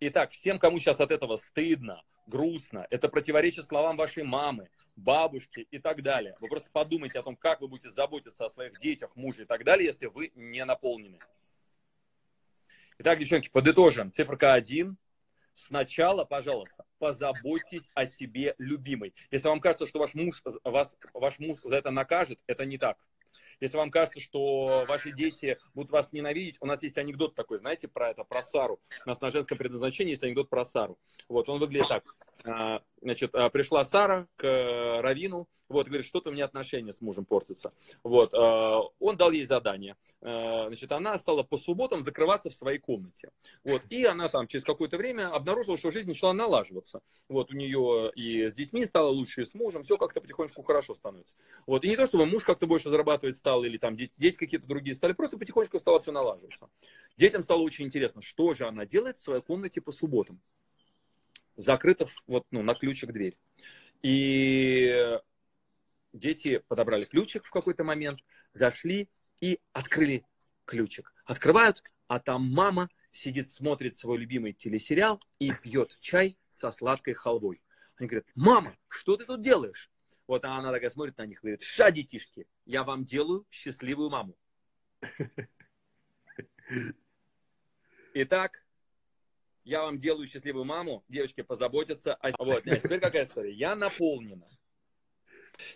Итак, 0.00 0.32
всем, 0.32 0.58
кому 0.58 0.80
сейчас 0.80 1.00
от 1.00 1.12
этого 1.12 1.36
стыдно, 1.36 2.02
грустно, 2.26 2.86
это 2.90 3.08
противоречит 3.08 3.64
словам 3.64 3.96
вашей 3.96 4.22
мамы, 4.22 4.68
бабушки 4.96 5.66
и 5.70 5.78
так 5.78 6.02
далее. 6.02 6.36
Вы 6.40 6.48
просто 6.48 6.70
подумайте 6.70 7.18
о 7.18 7.22
том, 7.22 7.36
как 7.36 7.60
вы 7.60 7.68
будете 7.68 7.90
заботиться 7.90 8.44
о 8.44 8.48
своих 8.48 8.78
детях, 8.80 9.14
муже 9.16 9.42
и 9.42 9.46
так 9.46 9.64
далее, 9.64 9.86
если 9.86 10.06
вы 10.06 10.32
не 10.34 10.64
наполнены. 10.64 11.18
Итак, 12.98 13.18
девчонки, 13.18 13.48
подытожим. 13.50 14.12
Циферка 14.12 14.54
1. 14.54 14.96
Сначала, 15.54 16.24
пожалуйста, 16.24 16.84
позаботьтесь 16.98 17.88
о 17.94 18.06
себе, 18.06 18.54
любимой. 18.58 19.14
Если 19.30 19.48
вам 19.48 19.60
кажется, 19.60 19.86
что 19.86 19.98
ваш 19.98 20.14
муж, 20.14 20.42
вас, 20.64 20.96
ваш 21.12 21.38
муж 21.38 21.58
за 21.58 21.76
это 21.76 21.90
накажет, 21.90 22.40
это 22.46 22.64
не 22.64 22.78
так. 22.78 22.98
Если 23.60 23.76
вам 23.76 23.90
кажется, 23.90 24.20
что 24.20 24.84
ваши 24.86 25.12
дети 25.12 25.58
будут 25.74 25.90
вас 25.90 26.12
ненавидеть, 26.12 26.56
у 26.60 26.66
нас 26.66 26.82
есть 26.82 26.98
анекдот 26.98 27.34
такой, 27.34 27.58
знаете, 27.58 27.88
про 27.88 28.10
это, 28.10 28.24
про 28.24 28.42
Сару. 28.42 28.80
У 29.04 29.08
нас 29.08 29.20
на 29.20 29.30
женском 29.30 29.58
предназначении 29.58 30.10
есть 30.12 30.24
анекдот 30.24 30.48
про 30.50 30.64
Сару. 30.64 30.98
Вот, 31.28 31.48
он 31.48 31.58
выглядит 31.58 31.88
так. 31.88 32.84
Значит, 33.04 33.34
а, 33.34 33.50
пришла 33.50 33.84
Сара 33.84 34.26
к 34.36 34.46
э, 34.46 35.00
Равину, 35.02 35.46
вот, 35.68 35.88
говорит, 35.88 36.06
что-то 36.06 36.30
у 36.30 36.32
меня 36.32 36.46
отношения 36.46 36.90
с 36.90 37.02
мужем 37.02 37.26
портятся. 37.26 37.74
Вот, 38.02 38.32
а, 38.32 38.80
он 38.98 39.18
дал 39.18 39.30
ей 39.30 39.44
задание. 39.44 39.96
Значит, 40.20 40.90
она 40.90 41.18
стала 41.18 41.42
по 41.42 41.58
субботам 41.58 42.00
закрываться 42.00 42.48
в 42.48 42.54
своей 42.54 42.78
комнате. 42.78 43.30
Вот, 43.62 43.82
и 43.90 44.06
она 44.06 44.30
там 44.30 44.46
через 44.46 44.64
какое-то 44.64 44.96
время 44.96 45.28
обнаружила, 45.28 45.76
что 45.76 45.90
жизнь 45.90 46.08
начала 46.08 46.32
налаживаться. 46.32 47.02
Вот, 47.28 47.52
у 47.52 47.56
нее 47.56 48.10
и 48.14 48.48
с 48.48 48.54
детьми 48.54 48.86
стало 48.86 49.08
лучше, 49.08 49.42
и 49.42 49.44
с 49.44 49.54
мужем, 49.54 49.82
все 49.82 49.98
как-то 49.98 50.22
потихонечку 50.22 50.62
хорошо 50.62 50.94
становится. 50.94 51.36
Вот, 51.66 51.84
и 51.84 51.88
не 51.90 51.96
то, 51.96 52.06
чтобы 52.06 52.24
муж 52.24 52.42
как-то 52.44 52.66
больше 52.66 52.88
зарабатывать 52.88 53.36
стал, 53.36 53.64
или 53.64 53.76
там 53.76 53.98
дети 53.98 54.36
какие-то 54.36 54.66
другие 54.66 54.94
стали, 54.94 55.12
просто 55.12 55.36
потихонечку 55.36 55.78
стало 55.78 56.00
все 56.00 56.10
налаживаться. 56.10 56.70
Детям 57.18 57.42
стало 57.42 57.60
очень 57.60 57.84
интересно, 57.84 58.22
что 58.22 58.54
же 58.54 58.66
она 58.66 58.86
делает 58.86 59.18
в 59.18 59.20
своей 59.20 59.42
комнате 59.42 59.82
по 59.82 59.92
субботам 59.92 60.40
закрыта 61.56 62.06
вот, 62.26 62.46
ну, 62.50 62.62
на 62.62 62.74
ключик 62.74 63.12
дверь. 63.12 63.38
И 64.02 65.18
дети 66.12 66.62
подобрали 66.68 67.04
ключик 67.04 67.44
в 67.44 67.50
какой-то 67.50 67.84
момент, 67.84 68.20
зашли 68.52 69.08
и 69.40 69.60
открыли 69.72 70.24
ключик. 70.64 71.12
Открывают, 71.24 71.82
а 72.06 72.20
там 72.20 72.50
мама 72.50 72.88
сидит, 73.12 73.50
смотрит 73.50 73.96
свой 73.96 74.18
любимый 74.18 74.52
телесериал 74.52 75.20
и 75.38 75.52
пьет 75.52 75.96
чай 76.00 76.36
со 76.50 76.70
сладкой 76.72 77.14
халвой. 77.14 77.62
Они 77.96 78.08
говорят, 78.08 78.26
мама, 78.34 78.76
что 78.88 79.16
ты 79.16 79.24
тут 79.24 79.40
делаешь? 79.42 79.90
Вот 80.26 80.44
она 80.44 80.72
такая 80.72 80.90
смотрит 80.90 81.16
на 81.18 81.26
них 81.26 81.38
и 81.38 81.42
говорит, 81.42 81.62
ша, 81.62 81.90
детишки, 81.90 82.46
я 82.64 82.82
вам 82.82 83.04
делаю 83.04 83.46
счастливую 83.50 84.10
маму. 84.10 84.36
Итак, 88.14 88.63
я 89.64 89.82
вам 89.82 89.98
делаю 89.98 90.26
счастливую 90.26 90.64
маму, 90.64 91.04
девочки 91.08 91.42
позаботятся 91.42 92.14
о... 92.14 92.30
Вот, 92.44 92.64
нет, 92.64 92.82
теперь 92.82 93.00
какая 93.00 93.24
история? 93.24 93.52
Я 93.52 93.74
наполнена. 93.74 94.48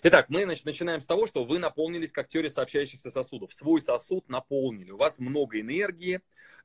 Итак, 0.03 0.27
мы 0.29 0.45
значит, 0.45 0.65
начинаем 0.65 1.01
с 1.01 1.07
того, 1.07 1.27
что 1.27 1.45
вы 1.45 1.59
наполнились 1.59 2.13
как 2.13 2.29
теория 2.29 2.51
сообщающихся 2.51 3.11
сосудов. 3.11 3.53
Свой 3.53 3.81
сосуд 3.81 4.29
наполнили. 4.29 4.91
У 4.91 4.97
вас 4.97 5.19
много 5.19 5.61
энергии, 5.61 6.21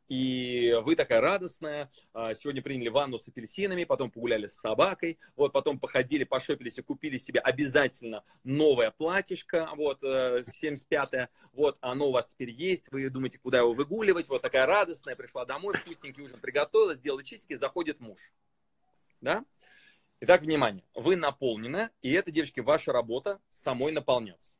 и 0.07 0.73
вы 0.83 0.95
такая 0.95 1.21
радостная. 1.21 1.89
А, 2.13 2.33
сегодня 2.33 2.61
приняли 2.61 2.89
ванну 2.89 3.17
с 3.17 3.27
апельсинами, 3.27 3.83
потом 3.83 4.11
погуляли 4.11 4.47
с 4.47 4.55
собакой, 4.55 5.17
вот 5.35 5.53
потом 5.53 5.79
походили, 5.79 6.23
пошопились 6.23 6.77
и 6.77 6.81
купили 6.81 7.17
себе 7.17 7.39
обязательно 7.39 8.23
новое 8.43 8.91
платьишко, 8.91 9.69
вот, 9.75 10.03
75-е, 10.03 11.21
э, 11.21 11.27
вот, 11.53 11.77
оно 11.81 12.09
у 12.09 12.11
вас 12.11 12.27
теперь 12.27 12.51
есть, 12.51 12.91
вы 12.91 13.09
думаете, 13.09 13.39
куда 13.39 13.59
его 13.59 13.73
выгуливать, 13.73 14.29
вот 14.29 14.41
такая 14.41 14.65
радостная, 14.65 15.15
пришла 15.15 15.45
домой, 15.45 15.73
вкусненький 15.75 16.23
ужин 16.23 16.39
приготовила, 16.39 16.95
сделала 16.95 17.23
чистики, 17.23 17.55
заходит 17.55 17.99
муж. 17.99 18.19
Да? 19.21 19.45
Итак, 20.19 20.41
внимание, 20.41 20.83
вы 20.93 21.15
наполнены, 21.15 21.89
и 22.01 22.11
это, 22.11 22.31
девочки, 22.31 22.59
ваша 22.59 22.91
работа 22.91 23.41
самой 23.49 23.91
наполняться. 23.91 24.55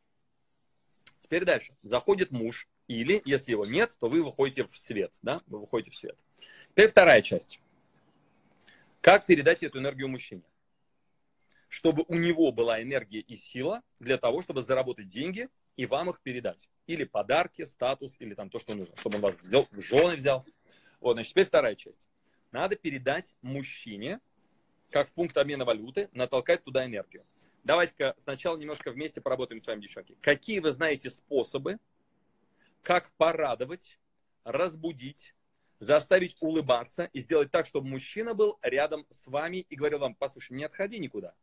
Теперь 1.21 1.45
дальше. 1.45 1.75
Заходит 1.81 2.31
муж, 2.31 2.67
или, 2.93 3.21
если 3.25 3.51
его 3.51 3.65
нет, 3.65 3.95
то 3.99 4.07
вы 4.07 4.23
выходите 4.23 4.65
в 4.65 4.77
свет, 4.77 5.13
да, 5.21 5.41
вы 5.47 5.59
выходите 5.59 5.91
в 5.91 5.95
свет. 5.95 6.17
Теперь 6.69 6.87
вторая 6.87 7.21
часть. 7.21 7.59
Как 9.01 9.25
передать 9.25 9.63
эту 9.63 9.79
энергию 9.79 10.07
мужчине? 10.07 10.43
Чтобы 11.67 12.05
у 12.07 12.15
него 12.15 12.51
была 12.51 12.81
энергия 12.81 13.19
и 13.19 13.35
сила 13.35 13.81
для 13.99 14.17
того, 14.17 14.41
чтобы 14.41 14.61
заработать 14.61 15.07
деньги 15.07 15.49
и 15.75 15.85
вам 15.85 16.09
их 16.09 16.21
передать. 16.21 16.69
Или 16.87 17.03
подарки, 17.03 17.63
статус, 17.63 18.17
или 18.19 18.35
там 18.35 18.49
то, 18.49 18.59
что 18.59 18.75
нужно, 18.75 18.95
чтобы 18.97 19.15
он 19.15 19.21
вас 19.21 19.39
взял, 19.39 19.67
в 19.71 19.81
жены 19.81 20.15
взял. 20.15 20.45
Вот, 20.99 21.13
значит, 21.13 21.31
теперь 21.31 21.45
вторая 21.45 21.75
часть. 21.75 22.07
Надо 22.51 22.75
передать 22.75 23.35
мужчине 23.41 24.19
как 24.93 25.09
в 25.09 25.13
пункт 25.13 25.35
обмена 25.37 25.65
валюты, 25.65 26.07
натолкать 26.13 26.63
туда 26.63 26.85
энергию. 26.85 27.25
Давайте-ка 27.63 28.15
сначала 28.19 28.57
немножко 28.57 28.91
вместе 28.91 29.19
поработаем 29.19 29.59
с 29.59 29.67
вами, 29.67 29.81
девчонки. 29.81 30.15
Какие 30.21 30.59
вы 30.59 30.71
знаете 30.71 31.09
способы, 31.09 31.79
как 32.83 33.11
порадовать, 33.13 33.99
разбудить, 34.43 35.33
заставить 35.79 36.37
улыбаться 36.39 37.09
и 37.13 37.19
сделать 37.19 37.49
так, 37.49 37.65
чтобы 37.65 37.87
мужчина 37.87 38.33
был 38.33 38.59
рядом 38.61 39.07
с 39.09 39.27
вами 39.27 39.65
и 39.69 39.75
говорил 39.75 39.99
вам, 39.99 40.15
послушай, 40.15 40.53
не 40.53 40.63
отходи 40.63 40.99
никуда. 40.99 41.33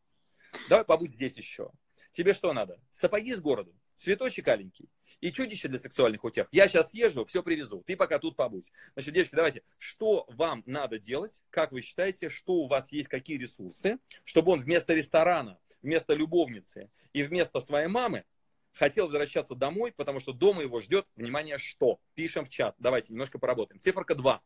Давай 0.68 0.84
побудь 0.84 1.12
здесь 1.12 1.36
еще. 1.36 1.70
Тебе 2.12 2.34
что 2.34 2.52
надо? 2.52 2.80
Сапоги 2.92 3.34
с 3.34 3.40
городу, 3.40 3.74
цветочек 3.94 4.48
аленький, 4.48 4.88
и 5.20 5.32
чудище 5.32 5.68
для 5.68 5.78
сексуальных 5.78 6.24
утех. 6.24 6.48
Я 6.50 6.66
сейчас 6.66 6.94
езжу, 6.94 7.24
все 7.24 7.42
привезу. 7.42 7.82
Ты 7.86 7.96
пока 7.96 8.18
тут 8.18 8.36
побудь. 8.36 8.72
Значит, 8.94 9.14
девочки, 9.14 9.34
давайте, 9.34 9.62
что 9.78 10.26
вам 10.28 10.62
надо 10.66 10.98
делать? 10.98 11.42
Как 11.50 11.72
вы 11.72 11.82
считаете, 11.82 12.30
что 12.30 12.54
у 12.54 12.66
вас 12.66 12.90
есть, 12.90 13.08
какие 13.08 13.38
ресурсы, 13.38 13.98
чтобы 14.24 14.52
он 14.52 14.60
вместо 14.60 14.94
ресторана, 14.94 15.58
вместо 15.82 16.14
любовницы 16.14 16.90
и 17.12 17.22
вместо 17.22 17.60
своей 17.60 17.88
мамы 17.88 18.24
хотел 18.72 19.06
возвращаться 19.06 19.54
домой, 19.54 19.92
потому 19.92 20.20
что 20.20 20.32
дома 20.32 20.62
его 20.62 20.80
ждет, 20.80 21.06
внимание, 21.16 21.58
что? 21.58 22.00
Пишем 22.14 22.44
в 22.44 22.48
чат. 22.48 22.74
Давайте 22.78 23.12
немножко 23.12 23.38
поработаем. 23.38 23.80
Циферка 23.80 24.14
2. 24.14 24.40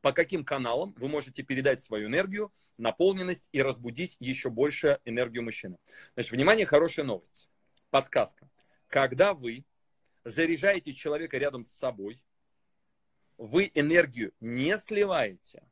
По 0.00 0.12
каким 0.12 0.44
каналам 0.44 0.94
вы 0.96 1.08
можете 1.08 1.42
передать 1.42 1.80
свою 1.80 2.08
энергию, 2.08 2.52
наполненность 2.78 3.48
и 3.52 3.62
разбудить 3.62 4.16
еще 4.20 4.50
больше 4.50 5.00
энергию 5.04 5.42
мужчины? 5.42 5.78
Значит, 6.14 6.32
внимание, 6.32 6.66
хорошая 6.66 7.04
новость. 7.04 7.48
Подсказка. 7.90 8.48
Когда 8.88 9.34
вы 9.34 9.64
заряжаете 10.24 10.92
человека 10.92 11.38
рядом 11.38 11.64
с 11.64 11.70
собой, 11.70 12.22
вы 13.36 13.70
энергию 13.74 14.32
не 14.40 14.76
сливаете, 14.76 15.62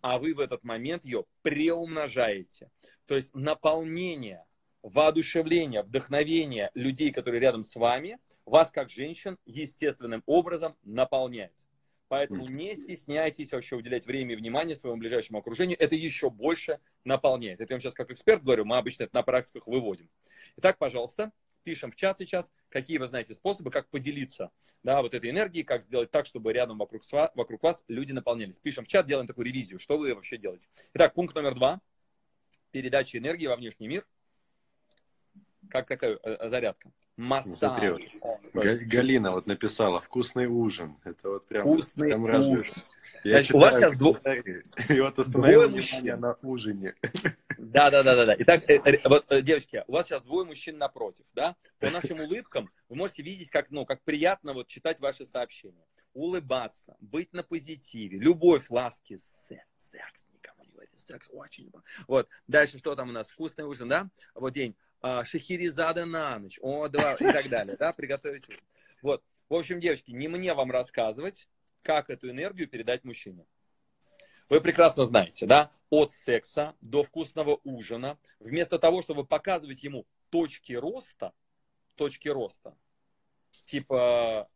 а 0.00 0.18
вы 0.18 0.34
в 0.34 0.40
этот 0.40 0.62
момент 0.64 1.04
ее 1.04 1.24
преумножаете. 1.42 2.70
То 3.06 3.16
есть 3.16 3.34
наполнение, 3.34 4.44
воодушевление, 4.84 5.82
вдохновение 5.82 6.70
людей, 6.74 7.10
которые 7.10 7.40
рядом 7.40 7.62
с 7.62 7.74
вами, 7.74 8.18
вас 8.44 8.70
как 8.70 8.90
женщин 8.90 9.38
естественным 9.46 10.22
образом 10.26 10.76
наполняет. 10.82 11.54
Поэтому 12.08 12.46
не 12.46 12.74
стесняйтесь 12.76 13.52
вообще 13.52 13.76
уделять 13.76 14.06
время 14.06 14.34
и 14.34 14.36
внимание 14.36 14.76
своему 14.76 14.98
ближайшему 14.98 15.38
окружению. 15.38 15.78
Это 15.80 15.94
еще 15.94 16.28
больше 16.28 16.78
наполняет. 17.02 17.60
Это 17.60 17.72
я 17.72 17.76
вам 17.76 17.80
сейчас 17.80 17.94
как 17.94 18.10
эксперт 18.10 18.44
говорю, 18.44 18.66
мы 18.66 18.76
обычно 18.76 19.04
это 19.04 19.16
на 19.16 19.22
практиках 19.22 19.66
выводим. 19.66 20.10
Итак, 20.58 20.76
пожалуйста, 20.76 21.32
пишем 21.62 21.90
в 21.90 21.96
чат 21.96 22.18
сейчас, 22.18 22.52
какие 22.68 22.98
вы 22.98 23.08
знаете 23.08 23.32
способы, 23.32 23.70
как 23.70 23.88
поделиться 23.88 24.50
да, 24.82 25.00
вот 25.00 25.14
этой 25.14 25.30
энергией, 25.30 25.64
как 25.64 25.82
сделать 25.82 26.10
так, 26.10 26.26
чтобы 26.26 26.52
рядом 26.52 26.76
вокруг, 26.76 27.02
вокруг 27.34 27.62
вас 27.62 27.82
люди 27.88 28.12
наполнялись. 28.12 28.60
Пишем 28.60 28.84
в 28.84 28.88
чат, 28.88 29.06
делаем 29.06 29.26
такую 29.26 29.46
ревизию, 29.46 29.80
что 29.80 29.96
вы 29.96 30.14
вообще 30.14 30.36
делаете. 30.36 30.68
Итак, 30.92 31.14
пункт 31.14 31.34
номер 31.34 31.54
два. 31.54 31.80
Передача 32.70 33.16
энергии 33.16 33.46
во 33.46 33.56
внешний 33.56 33.88
мир. 33.88 34.06
Как 35.70 35.86
такая 35.86 36.18
э, 36.22 36.48
зарядка? 36.48 36.90
Массаж. 37.16 38.00
вот, 38.54 38.64
Галина 38.64 39.30
вот 39.30 39.46
написала 39.46 40.00
«вкусный 40.00 40.46
ужин». 40.46 40.96
Это 41.04 41.30
вот 41.30 41.46
прям... 41.46 41.62
Вкусный 41.62 42.10
прям 42.10 42.48
ужин. 42.48 42.74
Я 43.24 43.36
Значит, 43.36 43.54
у 43.54 43.58
вас 43.58 43.74
сейчас 43.74 43.96
двое... 43.96 44.62
И 44.90 45.00
вот 45.00 45.18
остановил 45.18 45.68
внимание 45.68 46.16
на 46.16 46.36
ужине. 46.42 46.94
Да, 47.56 47.90
да, 47.90 48.02
да, 48.02 48.14
да, 48.14 48.26
да. 48.26 48.36
Итак, 48.38 48.68
э, 48.68 48.74
э, 48.84 49.08
вот, 49.08 49.24
э, 49.30 49.40
девочки, 49.40 49.82
у 49.86 49.92
вас 49.92 50.06
сейчас 50.06 50.22
двое 50.22 50.44
мужчин 50.44 50.76
напротив, 50.76 51.24
да? 51.34 51.56
По 51.80 51.88
нашим 51.88 52.20
улыбкам 52.20 52.70
вы 52.90 52.96
можете 52.96 53.22
видеть, 53.22 53.48
как, 53.48 53.70
ну, 53.70 53.86
как 53.86 54.02
приятно 54.02 54.52
вот 54.52 54.66
читать 54.66 55.00
ваши 55.00 55.24
сообщения. 55.24 55.86
Улыбаться, 56.12 56.96
быть 57.00 57.32
на 57.32 57.42
позитиве, 57.42 58.18
любовь, 58.18 58.68
ласки, 58.68 59.18
секс, 59.48 59.90
секс, 59.90 60.28
никому 60.34 60.62
не 60.64 60.72
говорите, 60.72 60.98
секс 60.98 61.30
очень. 61.32 61.72
Вот, 62.06 62.28
дальше 62.46 62.78
что 62.78 62.94
там 62.94 63.08
у 63.08 63.12
нас? 63.12 63.30
Вкусный 63.30 63.64
ужин, 63.64 63.88
да? 63.88 64.10
Вот 64.34 64.52
день. 64.52 64.76
А, 65.06 65.22
шахерезада 65.22 66.06
на 66.06 66.38
ночь, 66.38 66.58
о, 66.62 66.88
два, 66.88 67.12
и 67.16 67.24
так 67.24 67.50
далее, 67.50 67.76
да? 67.76 67.92
Приготовить. 67.92 68.48
Вот, 69.02 69.22
в 69.50 69.54
общем, 69.54 69.78
девочки, 69.78 70.12
не 70.12 70.28
мне 70.28 70.54
вам 70.54 70.70
рассказывать, 70.70 71.46
как 71.82 72.08
эту 72.08 72.30
энергию 72.30 72.66
передать 72.66 73.04
мужчине. 73.04 73.44
Вы 74.48 74.62
прекрасно 74.62 75.04
знаете, 75.04 75.44
да, 75.44 75.70
от 75.90 76.10
секса 76.10 76.74
до 76.80 77.02
вкусного 77.02 77.60
ужина, 77.64 78.16
вместо 78.40 78.78
того, 78.78 79.02
чтобы 79.02 79.26
показывать 79.26 79.82
ему 79.84 80.06
точки 80.30 80.72
роста, 80.72 81.34
точки 81.96 82.28
роста, 82.28 82.74
типа, 83.66 84.48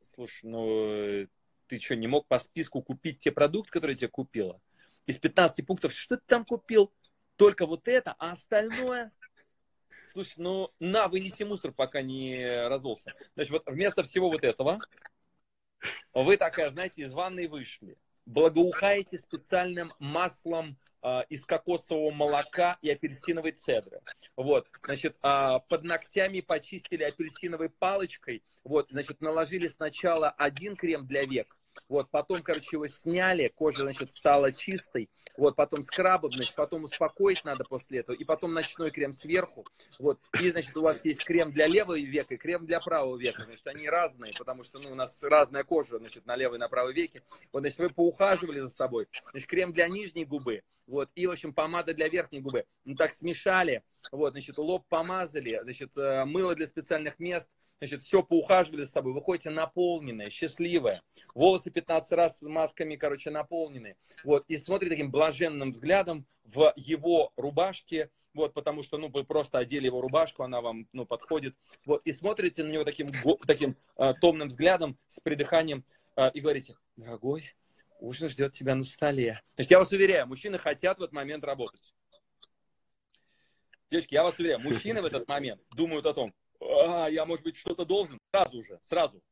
слушай, 0.00 0.46
ну, 0.46 1.28
ты 1.68 1.78
что, 1.78 1.94
не 1.94 2.08
мог 2.08 2.26
по 2.26 2.40
списку 2.40 2.82
купить 2.82 3.20
те 3.20 3.30
продукты, 3.30 3.70
которые 3.70 3.94
я 3.94 3.98
тебе 3.98 4.08
купила? 4.08 4.60
Из 5.06 5.16
15 5.16 5.64
пунктов, 5.64 5.92
что 5.92 6.16
ты 6.16 6.24
там 6.26 6.44
купил? 6.44 6.92
Только 7.36 7.66
вот 7.66 7.86
это, 7.86 8.16
а 8.18 8.32
остальное... 8.32 9.12
Слушай, 10.12 10.34
ну, 10.36 10.70
на, 10.78 11.08
вынеси 11.08 11.42
мусор, 11.42 11.72
пока 11.72 12.02
не 12.02 12.46
разолся. 12.68 13.14
Значит, 13.34 13.52
вот 13.52 13.62
вместо 13.66 14.02
всего 14.02 14.28
вот 14.30 14.44
этого, 14.44 14.78
вы 16.12 16.36
такая, 16.36 16.70
знаете, 16.70 17.02
из 17.02 17.12
ванной 17.12 17.46
вышли 17.46 17.96
благоухаете 18.26 19.18
специальным 19.18 19.92
маслом 19.98 20.76
э, 21.02 21.22
из 21.28 21.44
кокосового 21.44 22.12
молока 22.12 22.78
и 22.82 22.90
апельсиновой 22.90 23.52
цедры. 23.52 24.00
Вот, 24.36 24.68
значит, 24.82 25.16
э, 25.22 25.58
под 25.68 25.84
ногтями 25.84 26.40
почистили 26.40 27.04
апельсиновой 27.04 27.70
палочкой. 27.70 28.42
Вот, 28.64 28.90
значит, 28.90 29.20
наложили 29.20 29.68
сначала 29.68 30.30
один 30.30 30.76
крем 30.76 31.06
для 31.06 31.24
век, 31.24 31.56
вот, 31.88 32.10
потом, 32.10 32.42
короче, 32.42 32.68
его 32.72 32.86
сняли, 32.86 33.52
кожа, 33.54 33.82
значит, 33.82 34.10
стала 34.12 34.52
чистой. 34.52 35.10
Вот, 35.36 35.56
потом 35.56 35.82
скрабом, 35.82 36.32
значит, 36.32 36.54
потом 36.54 36.84
успокоить 36.84 37.44
надо 37.44 37.64
после 37.64 38.00
этого. 38.00 38.16
И 38.16 38.24
потом 38.24 38.52
ночной 38.52 38.90
крем 38.90 39.12
сверху. 39.12 39.64
Вот, 39.98 40.18
и, 40.40 40.50
значит, 40.50 40.76
у 40.76 40.82
вас 40.82 41.04
есть 41.04 41.24
крем 41.24 41.52
для 41.52 41.66
левого 41.66 41.98
века 41.98 42.34
и 42.34 42.36
крем 42.36 42.66
для 42.66 42.80
правого 42.80 43.16
века. 43.16 43.44
Значит, 43.44 43.66
они 43.66 43.88
разные, 43.88 44.32
потому 44.38 44.64
что, 44.64 44.78
ну, 44.78 44.92
у 44.92 44.94
нас 44.94 45.22
разная 45.22 45.64
кожа, 45.64 45.98
значит, 45.98 46.26
на 46.26 46.36
левой 46.36 46.56
и 46.56 46.60
на 46.60 46.68
правой 46.68 46.92
веке. 46.92 47.22
Вот, 47.52 47.60
значит, 47.60 47.78
вы 47.78 47.90
поухаживали 47.90 48.60
за 48.60 48.68
собой. 48.68 49.08
Значит, 49.30 49.48
крем 49.48 49.72
для 49.72 49.88
нижней 49.88 50.24
губы. 50.24 50.62
Вот, 50.86 51.10
и, 51.14 51.26
в 51.26 51.30
общем, 51.30 51.54
помада 51.54 51.94
для 51.94 52.08
верхней 52.08 52.40
губы. 52.40 52.64
Ну, 52.84 52.96
так 52.96 53.12
смешали. 53.12 53.82
Вот, 54.10 54.32
значит, 54.32 54.58
лоб 54.58 54.84
помазали. 54.88 55.60
Значит, 55.62 55.96
э, 55.96 56.24
мыло 56.24 56.54
для 56.54 56.66
специальных 56.66 57.18
мест– 57.18 57.48
Значит, 57.82 58.02
все 58.02 58.22
поухаживали 58.22 58.84
за 58.84 58.92
собой, 58.92 59.12
выходите 59.12 59.50
наполненные, 59.50 60.30
счастливые. 60.30 61.02
Волосы 61.34 61.72
15 61.72 62.12
раз 62.12 62.38
с 62.38 62.42
масками, 62.42 62.94
короче, 62.94 63.30
наполненные. 63.30 63.96
Вот, 64.22 64.44
и 64.46 64.56
смотрите 64.56 64.94
таким 64.94 65.10
блаженным 65.10 65.72
взглядом 65.72 66.24
в 66.44 66.72
его 66.76 67.32
рубашке, 67.34 68.08
вот, 68.34 68.54
потому 68.54 68.84
что, 68.84 68.98
ну, 68.98 69.08
вы 69.08 69.24
просто 69.24 69.58
одели 69.58 69.86
его 69.86 70.00
рубашку, 70.00 70.44
она 70.44 70.60
вам, 70.60 70.86
ну, 70.92 71.06
подходит, 71.06 71.56
вот, 71.84 72.02
и 72.04 72.12
смотрите 72.12 72.62
на 72.62 72.70
него 72.70 72.84
таким, 72.84 73.10
таким 73.48 73.76
э, 73.96 74.14
томным 74.20 74.46
взглядом, 74.46 74.96
с 75.08 75.18
придыханием, 75.18 75.84
э, 76.14 76.30
и 76.34 76.40
говорите, 76.40 76.74
дорогой, 76.94 77.52
ужин 77.98 78.28
ждет 78.28 78.52
тебя 78.52 78.76
на 78.76 78.84
столе. 78.84 79.42
Значит, 79.56 79.72
я 79.72 79.78
вас 79.78 79.90
уверяю, 79.90 80.28
мужчины 80.28 80.56
хотят 80.56 81.00
в 81.00 81.02
этот 81.02 81.14
момент 81.14 81.42
работать. 81.42 81.92
Девочки, 83.90 84.14
я 84.14 84.22
вас 84.22 84.38
уверяю, 84.38 84.60
мужчины 84.60 85.02
в 85.02 85.04
этот 85.04 85.26
момент 85.26 85.60
думают 85.74 86.06
о 86.06 86.14
том, 86.14 86.28
а, 86.62 87.08
я, 87.08 87.24
может 87.24 87.44
быть, 87.44 87.56
что-то 87.56 87.84
должен, 87.84 88.18
сразу 88.30 88.62
же, 88.62 88.78
сразу. 88.88 89.22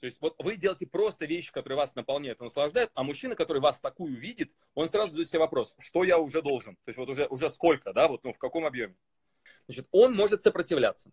То 0.00 0.06
есть 0.06 0.20
вот 0.20 0.34
вы 0.38 0.56
делаете 0.56 0.86
просто 0.86 1.24
вещи, 1.24 1.50
которые 1.50 1.78
вас 1.78 1.94
наполняют 1.94 2.40
и 2.40 2.44
наслаждают, 2.44 2.90
а 2.94 3.02
мужчина, 3.02 3.34
который 3.34 3.62
вас 3.62 3.80
такую 3.80 4.18
видит, 4.18 4.52
он 4.74 4.88
сразу 4.88 5.12
задает 5.12 5.28
себе 5.28 5.38
вопрос, 5.38 5.74
что 5.78 6.04
я 6.04 6.18
уже 6.18 6.42
должен? 6.42 6.74
То 6.84 6.88
есть 6.88 6.98
вот 6.98 7.08
уже, 7.08 7.26
уже 7.26 7.48
сколько, 7.48 7.92
да, 7.92 8.08
вот 8.08 8.22
ну, 8.24 8.32
в 8.32 8.38
каком 8.38 8.66
объеме? 8.66 8.96
Значит, 9.66 9.88
он 9.92 10.14
может 10.14 10.42
сопротивляться. 10.42 11.10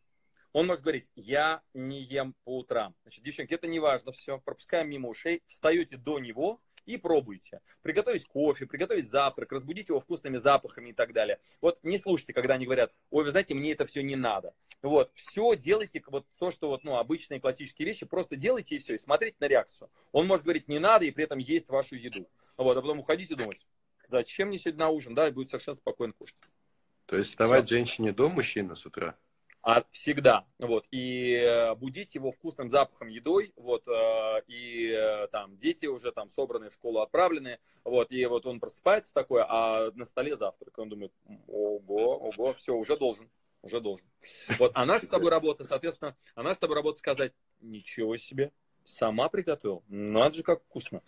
Он 0.51 0.67
может 0.67 0.83
говорить, 0.83 1.09
я 1.15 1.61
не 1.73 2.01
ем 2.01 2.35
по 2.43 2.57
утрам. 2.57 2.93
Значит, 3.03 3.23
девчонки, 3.23 3.53
это 3.53 3.67
не 3.67 3.79
важно, 3.79 4.11
все, 4.11 4.39
пропускаем 4.39 4.89
мимо 4.89 5.07
ушей, 5.07 5.41
встаете 5.47 5.95
до 5.95 6.19
него, 6.19 6.59
и 6.85 6.97
пробуйте. 6.97 7.61
Приготовить 7.81 8.25
кофе, 8.25 8.65
приготовить 8.65 9.09
завтрак, 9.09 9.51
разбудить 9.51 9.89
его 9.89 9.99
вкусными 9.99 10.37
запахами 10.37 10.89
и 10.89 10.93
так 10.93 11.13
далее. 11.13 11.39
Вот 11.61 11.79
не 11.83 11.97
слушайте, 11.97 12.33
когда 12.33 12.55
они 12.55 12.65
говорят, 12.65 12.93
ой, 13.09 13.23
вы 13.23 13.31
знаете, 13.31 13.53
мне 13.53 13.71
это 13.71 13.85
все 13.85 14.01
не 14.03 14.15
надо. 14.15 14.53
Вот, 14.81 15.11
все 15.13 15.55
делайте, 15.55 16.01
вот 16.07 16.25
то, 16.39 16.49
что 16.49 16.69
вот, 16.69 16.83
ну, 16.83 16.97
обычные 16.97 17.39
классические 17.39 17.85
вещи, 17.85 18.05
просто 18.05 18.35
делайте 18.35 18.75
и 18.75 18.79
все, 18.79 18.95
и 18.95 18.97
смотрите 18.97 19.37
на 19.39 19.47
реакцию. 19.47 19.89
Он 20.11 20.25
может 20.25 20.43
говорить 20.43 20.67
не 20.67 20.79
надо 20.79 21.05
и 21.05 21.11
при 21.11 21.23
этом 21.23 21.37
есть 21.37 21.69
вашу 21.69 21.95
еду. 21.95 22.27
Вот, 22.57 22.77
а 22.77 22.81
потом 22.81 22.99
уходите 22.99 23.35
думать, 23.35 23.59
зачем 24.07 24.47
мне 24.47 24.57
сегодня 24.57 24.85
на 24.85 24.89
ужин, 24.89 25.13
да, 25.13 25.27
и 25.27 25.31
будет 25.31 25.49
совершенно 25.49 25.75
спокойно 25.75 26.13
кушать. 26.13 26.35
То 27.05 27.17
есть 27.17 27.29
вставать 27.29 27.65
все. 27.65 27.75
женщине 27.75 28.11
до 28.11 28.29
мужчины 28.29 28.75
с 28.75 28.85
утра? 28.85 29.15
А, 29.63 29.83
всегда, 29.91 30.47
вот, 30.57 30.87
и 30.89 31.33
э, 31.33 31.75
будить 31.75 32.15
его 32.15 32.31
вкусным 32.31 32.71
запахом 32.71 33.09
едой, 33.09 33.53
вот, 33.55 33.87
э, 33.87 34.41
и 34.47 34.87
э, 34.87 35.27
там 35.27 35.55
дети 35.57 35.85
уже 35.85 36.11
там 36.11 36.29
собраны 36.29 36.71
в 36.71 36.73
школу 36.73 36.99
отправлены, 36.99 37.59
вот, 37.83 38.11
и 38.11 38.25
вот 38.25 38.47
он 38.47 38.59
просыпается 38.59 39.13
такой, 39.13 39.43
а 39.47 39.91
на 39.93 40.05
столе 40.05 40.35
завтрак, 40.35 40.75
он 40.79 40.89
думает, 40.89 41.13
ого, 41.47 42.17
ого, 42.17 42.53
все, 42.55 42.73
уже 42.73 42.97
должен, 42.97 43.29
уже 43.61 43.79
должен. 43.79 44.07
Вот, 44.57 44.71
а 44.73 44.83
наша 44.83 45.05
с 45.05 45.09
тобой 45.09 45.29
работа, 45.29 45.63
соответственно, 45.63 46.15
а 46.33 46.41
наша 46.41 46.55
с 46.55 46.59
тобой 46.59 46.77
работа 46.77 46.97
сказать, 46.97 47.33
ничего 47.59 48.17
себе, 48.17 48.51
сама 48.83 49.29
приготовил, 49.29 49.83
надо 49.89 50.37
же, 50.37 50.43
как 50.43 50.63
вкусно. 50.63 51.03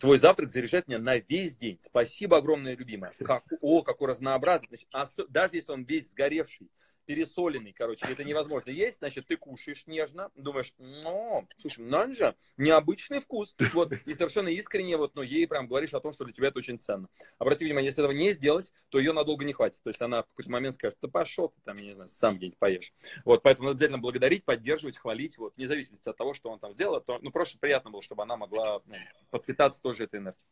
Твой 0.00 0.18
завтрак 0.18 0.50
заряжает 0.50 0.88
меня 0.88 0.98
на 0.98 1.16
весь 1.16 1.56
день. 1.56 1.78
Спасибо 1.80 2.38
огромное, 2.38 2.76
любимая. 2.76 3.12
Как, 3.20 3.44
о, 3.60 3.82
какой 3.82 4.08
разнообразный. 4.08 4.66
Значит, 4.90 5.30
даже 5.30 5.54
если 5.54 5.70
он 5.70 5.84
весь 5.84 6.10
сгоревший, 6.10 6.68
пересоленный, 7.06 7.72
короче, 7.72 8.04
это 8.06 8.24
невозможно 8.24 8.70
есть, 8.70 8.98
значит, 8.98 9.26
ты 9.26 9.36
кушаешь 9.36 9.86
нежно, 9.86 10.30
думаешь, 10.34 10.74
ну, 10.78 11.48
слушай, 11.56 11.80
надо 11.80 12.14
же, 12.14 12.34
необычный 12.56 13.20
вкус, 13.20 13.54
вот, 13.72 13.92
и 13.92 14.14
совершенно 14.14 14.48
искренне, 14.48 14.96
вот, 14.96 15.14
ну, 15.14 15.22
ей 15.22 15.46
прям 15.46 15.68
говоришь 15.68 15.94
о 15.94 16.00
том, 16.00 16.12
что 16.12 16.24
для 16.24 16.34
тебя 16.34 16.48
это 16.48 16.58
очень 16.58 16.78
ценно. 16.78 17.08
Обрати 17.38 17.64
внимание, 17.64 17.88
если 17.88 18.02
этого 18.02 18.16
не 18.16 18.32
сделать, 18.32 18.72
то 18.88 18.98
ее 18.98 19.12
надолго 19.12 19.44
не 19.44 19.52
хватит, 19.52 19.82
то 19.82 19.88
есть 19.88 20.02
она 20.02 20.22
в 20.22 20.26
какой-то 20.26 20.50
момент 20.50 20.74
скажет, 20.74 20.98
да 21.00 21.08
пошел 21.08 21.48
ты 21.48 21.60
там, 21.64 21.76
я 21.78 21.84
не 21.84 21.94
знаю, 21.94 22.08
сам 22.08 22.36
где-нибудь 22.36 22.58
поешь. 22.58 22.92
Вот, 23.24 23.42
поэтому 23.42 23.68
надо 23.68 23.76
обязательно 23.76 23.98
благодарить, 23.98 24.44
поддерживать, 24.44 24.98
хвалить, 24.98 25.38
вот, 25.38 25.56
вне 25.56 25.66
зависимости 25.66 26.08
от 26.08 26.16
того, 26.16 26.34
что 26.34 26.50
он 26.50 26.58
там 26.58 26.72
сделал, 26.72 27.00
то, 27.00 27.18
ну, 27.22 27.30
просто 27.30 27.58
приятно 27.58 27.90
было, 27.90 28.02
чтобы 28.02 28.24
она 28.24 28.36
могла 28.36 28.80
ну, 28.86 28.94
подпитаться 29.30 29.80
тоже 29.80 30.04
этой 30.04 30.20
энергией. 30.20 30.42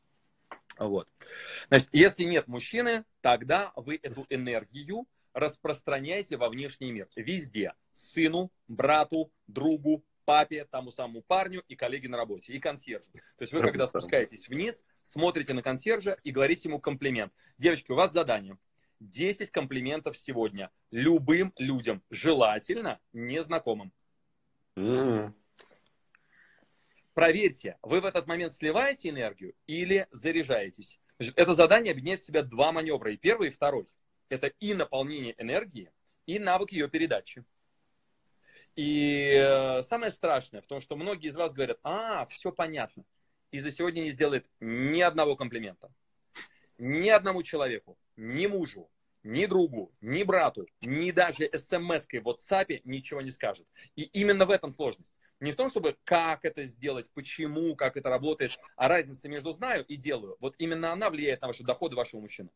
Вот. 0.79 1.09
Значит, 1.69 1.89
если 1.93 2.25
нет 2.25 2.49
мужчины, 2.49 3.05
тогда 3.21 3.73
вы 3.77 3.99
эту 4.03 4.27
энергию 4.29 5.07
распространяйте 5.35 6.37
во 6.37 6.49
внешний 6.49 6.93
мир. 6.93 7.09
Везде. 7.17 7.75
Сыну, 7.93 8.51
брату, 8.69 9.31
другу, 9.47 10.05
папе, 10.25 10.65
тому 10.65 10.91
самому 10.91 11.23
парню 11.23 11.63
и 11.69 11.77
коллеге 11.77 12.09
на 12.09 12.17
работе, 12.17 12.53
и 12.53 12.59
консьержу. 12.59 13.11
То 13.13 13.43
есть 13.43 13.53
вы, 13.53 13.61
когда 13.61 13.87
спускаетесь 13.87 14.49
вниз, 14.49 14.83
смотрите 15.03 15.53
на 15.53 15.63
консьержа 15.63 16.17
и 16.25 16.31
говорите 16.31 16.69
ему 16.69 16.81
комплимент. 16.81 17.33
Девочки, 17.59 17.93
у 17.93 17.95
вас 17.95 18.13
задание. 18.13 18.57
10 19.01 19.51
комплиментов 19.51 20.17
сегодня. 20.17 20.71
Любым 20.91 21.53
людям. 21.59 22.03
Желательно 22.11 23.01
незнакомым. 23.13 23.93
Mm-hmm. 24.77 25.33
Проверьте, 27.13 27.79
вы 27.83 28.01
в 28.01 28.07
этот 28.07 28.27
момент 28.27 28.55
сливаете 28.55 29.11
энергию 29.11 29.55
или 29.67 30.09
заряжаетесь. 30.11 30.99
Это 31.37 31.55
задание 31.55 31.93
объединяет 31.93 32.23
в 32.23 32.27
себя 32.27 32.43
два 32.43 32.73
маневра. 32.73 33.13
И 33.13 33.17
первый, 33.17 33.49
и 33.49 33.53
второй 33.53 33.87
это 34.29 34.49
и 34.49 34.75
наполнение 34.75 35.35
энергии, 35.39 35.91
и 36.27 36.39
навык 36.39 36.73
ее 36.73 36.89
передачи. 36.89 37.45
И 38.77 39.31
э, 39.35 39.83
самое 39.83 40.11
страшное 40.11 40.61
в 40.61 40.67
том, 40.67 40.81
что 40.81 40.97
многие 40.97 41.29
из 41.29 41.37
вас 41.37 41.55
говорят, 41.55 41.79
а, 41.85 42.27
все 42.27 42.51
понятно, 42.51 43.05
и 43.53 43.61
за 43.61 43.71
сегодня 43.71 44.01
не 44.01 44.11
сделает 44.11 44.51
ни 44.61 45.01
одного 45.01 45.37
комплимента. 45.37 45.93
Ни 46.77 47.09
одному 47.09 47.45
человеку, 47.45 47.97
ни 48.17 48.47
мужу, 48.49 48.91
ни 49.23 49.47
другу, 49.47 49.93
ни 50.01 50.25
брату, 50.25 50.67
ни 50.81 51.13
даже 51.13 51.49
смс-кой 51.53 52.19
в 52.19 52.29
WhatsApp 52.29 52.81
ничего 52.85 53.21
не 53.21 53.31
скажет. 53.31 53.67
И 53.95 54.03
именно 54.03 54.45
в 54.45 54.51
этом 54.51 54.73
сложность. 54.73 55.17
Не 55.41 55.53
в 55.53 55.57
том, 55.57 55.71
чтобы 55.71 55.97
как 56.05 56.45
это 56.45 56.65
сделать, 56.65 57.11
почему, 57.15 57.77
как 57.77 57.97
это 57.97 58.09
работает, 58.09 58.59
а 58.77 58.89
разница 58.89 59.29
между 59.29 59.53
знаю 59.53 59.85
и 59.87 59.97
делаю. 59.97 60.37
Вот 60.41 60.55
именно 60.59 60.93
она 60.93 61.11
влияет 61.11 61.41
на 61.41 61.49
ваши 61.49 61.63
доходы 61.63 61.97
вашего 61.97 62.21
мужчины. 62.21 62.51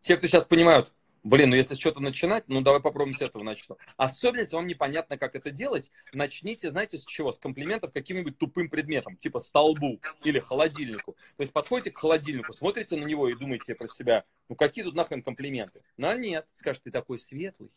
Те, 0.00 0.16
кто 0.16 0.26
сейчас 0.26 0.44
понимают, 0.44 0.92
Блин, 1.24 1.48
ну 1.48 1.56
если 1.56 1.74
что-то 1.74 2.00
начинать, 2.00 2.44
ну 2.48 2.60
давай 2.60 2.82
попробуем 2.82 3.16
с 3.16 3.22
этого 3.22 3.42
начну. 3.42 3.78
Особенно, 3.96 4.40
если 4.40 4.56
вам 4.56 4.66
непонятно, 4.66 5.16
как 5.16 5.34
это 5.34 5.50
делать, 5.50 5.90
начните, 6.12 6.70
знаете, 6.70 6.98
с 6.98 7.06
чего? 7.06 7.32
С 7.32 7.38
комплиментов 7.38 7.94
каким-нибудь 7.94 8.36
тупым 8.36 8.68
предметом, 8.68 9.16
типа 9.16 9.38
столбу 9.38 10.00
или 10.22 10.38
холодильнику. 10.38 11.16
То 11.38 11.40
есть 11.40 11.54
подходите 11.54 11.92
к 11.92 11.96
холодильнику, 11.96 12.52
смотрите 12.52 12.96
на 12.96 13.04
него 13.04 13.30
и 13.30 13.34
думаете 13.34 13.74
про 13.74 13.88
себя, 13.88 14.24
ну 14.50 14.54
какие 14.54 14.84
тут 14.84 14.94
нахрен 14.94 15.22
комплименты? 15.22 15.80
Ну 15.96 16.08
а 16.08 16.14
нет, 16.14 16.46
скажешь, 16.52 16.82
ты 16.84 16.90
такой 16.90 17.18
светлый, 17.18 17.70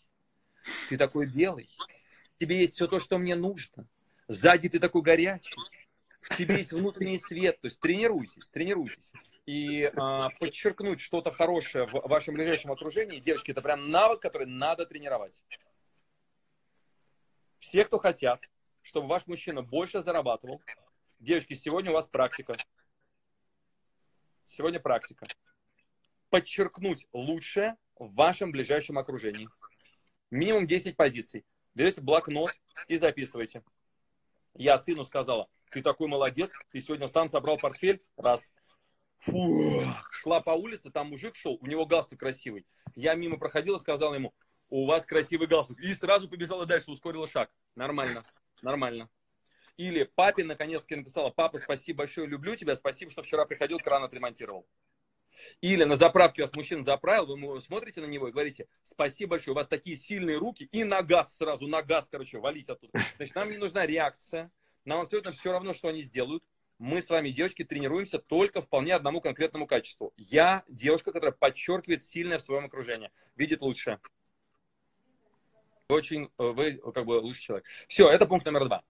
ты 0.89 0.97
такой 0.97 1.25
белый, 1.25 1.69
тебе 2.41 2.59
есть 2.59 2.73
все 2.73 2.85
то, 2.85 2.99
что 2.99 3.17
мне 3.17 3.35
нужно, 3.35 3.87
сзади 4.27 4.67
ты 4.67 4.77
такой 4.77 5.03
горячий, 5.03 5.55
в 6.19 6.35
тебе 6.35 6.57
есть 6.57 6.73
внутренний 6.73 7.17
свет, 7.17 7.61
то 7.61 7.67
есть 7.67 7.79
тренируйтесь, 7.79 8.49
тренируйтесь 8.49 9.13
и 9.47 9.83
э, 9.83 9.89
подчеркнуть 10.39 10.99
что-то 10.99 11.31
хорошее 11.31 11.87
в 11.87 11.93
вашем 12.07 12.35
ближайшем 12.35 12.73
окружении, 12.73 13.21
девочки, 13.21 13.51
это 13.51 13.61
прям 13.61 13.89
навык, 13.89 14.21
который 14.21 14.45
надо 14.45 14.85
тренировать. 14.85 15.41
Все, 17.59 17.85
кто 17.85 17.97
хотят, 17.97 18.41
чтобы 18.81 19.07
ваш 19.07 19.25
мужчина 19.25 19.61
больше 19.63 20.01
зарабатывал, 20.01 20.61
девочки, 21.19 21.53
сегодня 21.53 21.91
у 21.91 21.93
вас 21.93 22.09
практика. 22.09 22.57
Сегодня 24.43 24.81
практика. 24.81 25.27
Подчеркнуть 26.29 27.07
лучшее 27.13 27.77
в 27.95 28.13
вашем 28.15 28.51
ближайшем 28.51 28.97
окружении. 28.97 29.47
Минимум 30.29 30.67
10 30.67 30.97
позиций. 30.97 31.45
Берете 31.73 32.01
блокнот 32.01 32.51
и 32.89 32.97
записывайте. 32.97 33.63
Я 34.55 34.77
сыну 34.77 35.05
сказала, 35.05 35.47
ты 35.69 35.81
такой 35.81 36.09
молодец, 36.09 36.51
ты 36.69 36.81
сегодня 36.81 37.07
сам 37.07 37.29
собрал 37.29 37.57
портфель, 37.57 38.03
раз. 38.17 38.51
Фу, 39.19 39.83
шла 40.11 40.41
по 40.41 40.51
улице, 40.51 40.89
там 40.89 41.09
мужик 41.09 41.35
шел, 41.35 41.57
у 41.59 41.67
него 41.67 41.85
галстук 41.85 42.19
красивый. 42.19 42.65
Я 42.95 43.15
мимо 43.15 43.37
проходила, 43.37 43.77
сказала 43.77 44.15
ему, 44.15 44.33
у 44.69 44.85
вас 44.85 45.05
красивый 45.05 45.47
галстук. 45.47 45.79
И 45.79 45.93
сразу 45.93 46.29
побежала 46.29 46.65
дальше, 46.65 46.91
ускорила 46.91 47.27
шаг. 47.27 47.51
Нормально, 47.75 48.23
нормально. 48.61 49.09
Или 49.77 50.03
папе 50.03 50.43
наконец-таки 50.43 50.95
написала, 50.95 51.29
папа, 51.29 51.57
спасибо 51.57 51.99
большое, 51.99 52.27
люблю 52.27 52.55
тебя, 52.55 52.75
спасибо, 52.75 53.11
что 53.11 53.21
вчера 53.21 53.45
приходил, 53.45 53.77
кран 53.77 54.03
отремонтировал. 54.03 54.67
Или 55.61 55.83
на 55.83 55.95
заправке 55.95 56.41
вас 56.41 56.55
мужчина 56.55 56.81
заправил, 56.81 57.37
вы 57.37 57.61
смотрите 57.61 58.01
на 58.01 58.05
него 58.05 58.27
и 58.27 58.31
говорите, 58.31 58.67
спасибо 58.81 59.31
большое, 59.31 59.53
у 59.53 59.55
вас 59.55 59.67
такие 59.67 59.95
сильные 59.95 60.37
руки, 60.37 60.67
и 60.71 60.83
на 60.83 61.03
газ 61.03 61.37
сразу, 61.37 61.67
на 61.67 61.83
газ, 61.83 62.07
короче, 62.09 62.39
валить 62.39 62.69
оттуда. 62.69 62.99
Значит, 63.17 63.35
нам 63.35 63.51
не 63.51 63.57
нужна 63.57 63.85
реакция, 63.85 64.51
нам 64.83 65.01
абсолютно 65.01 65.31
все 65.31 65.51
равно, 65.51 65.73
что 65.73 65.89
они 65.89 66.01
сделают 66.01 66.43
мы 66.79 67.01
с 67.01 67.09
вами, 67.09 67.29
девочки, 67.29 67.63
тренируемся 67.63 68.19
только 68.19 68.61
вполне 68.61 68.95
одному 68.95 69.21
конкретному 69.21 69.65
качеству. 69.67 70.13
Я 70.17 70.63
девушка, 70.67 71.11
которая 71.11 71.31
подчеркивает 71.31 72.03
сильное 72.03 72.37
в 72.37 72.41
своем 72.41 72.65
окружении, 72.65 73.09
видит 73.35 73.61
лучше. 73.61 73.99
Вы 75.89 75.95
очень, 75.95 76.29
вы 76.37 76.73
как 76.93 77.05
бы 77.05 77.13
лучший 77.13 77.41
человек. 77.41 77.65
Все, 77.87 78.09
это 78.09 78.25
пункт 78.25 78.45
номер 78.45 78.65
два. 78.65 78.83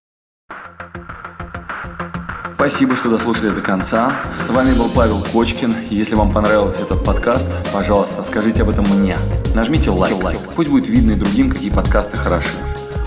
Спасибо, 2.56 2.96
что 2.96 3.12
дослушали 3.12 3.52
до 3.52 3.62
конца. 3.62 4.20
С 4.38 4.50
вами 4.50 4.76
был 4.76 4.90
Павел 4.94 5.24
Кочкин. 5.32 5.76
Если 5.92 6.16
вам 6.16 6.34
понравился 6.34 6.84
этот 6.84 7.06
подкаст, 7.06 7.48
пожалуйста, 7.72 8.24
скажите 8.24 8.64
об 8.64 8.70
этом 8.70 8.84
мне. 8.98 9.16
Нажмите 9.54 9.92
лайк. 9.92 10.16
лайк. 10.16 10.40
Пусть 10.56 10.70
будет 10.70 10.88
видно 10.88 11.12
и 11.12 11.16
другим, 11.16 11.52
какие 11.52 11.70
подкасты 11.70 12.18
хороши. 12.18 12.58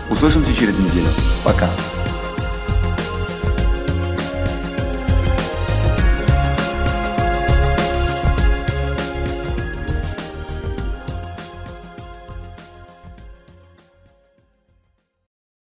Услышимся 0.09 0.55
через 0.55 0.79
неделю. 0.79 1.09
Пока. 1.45 1.69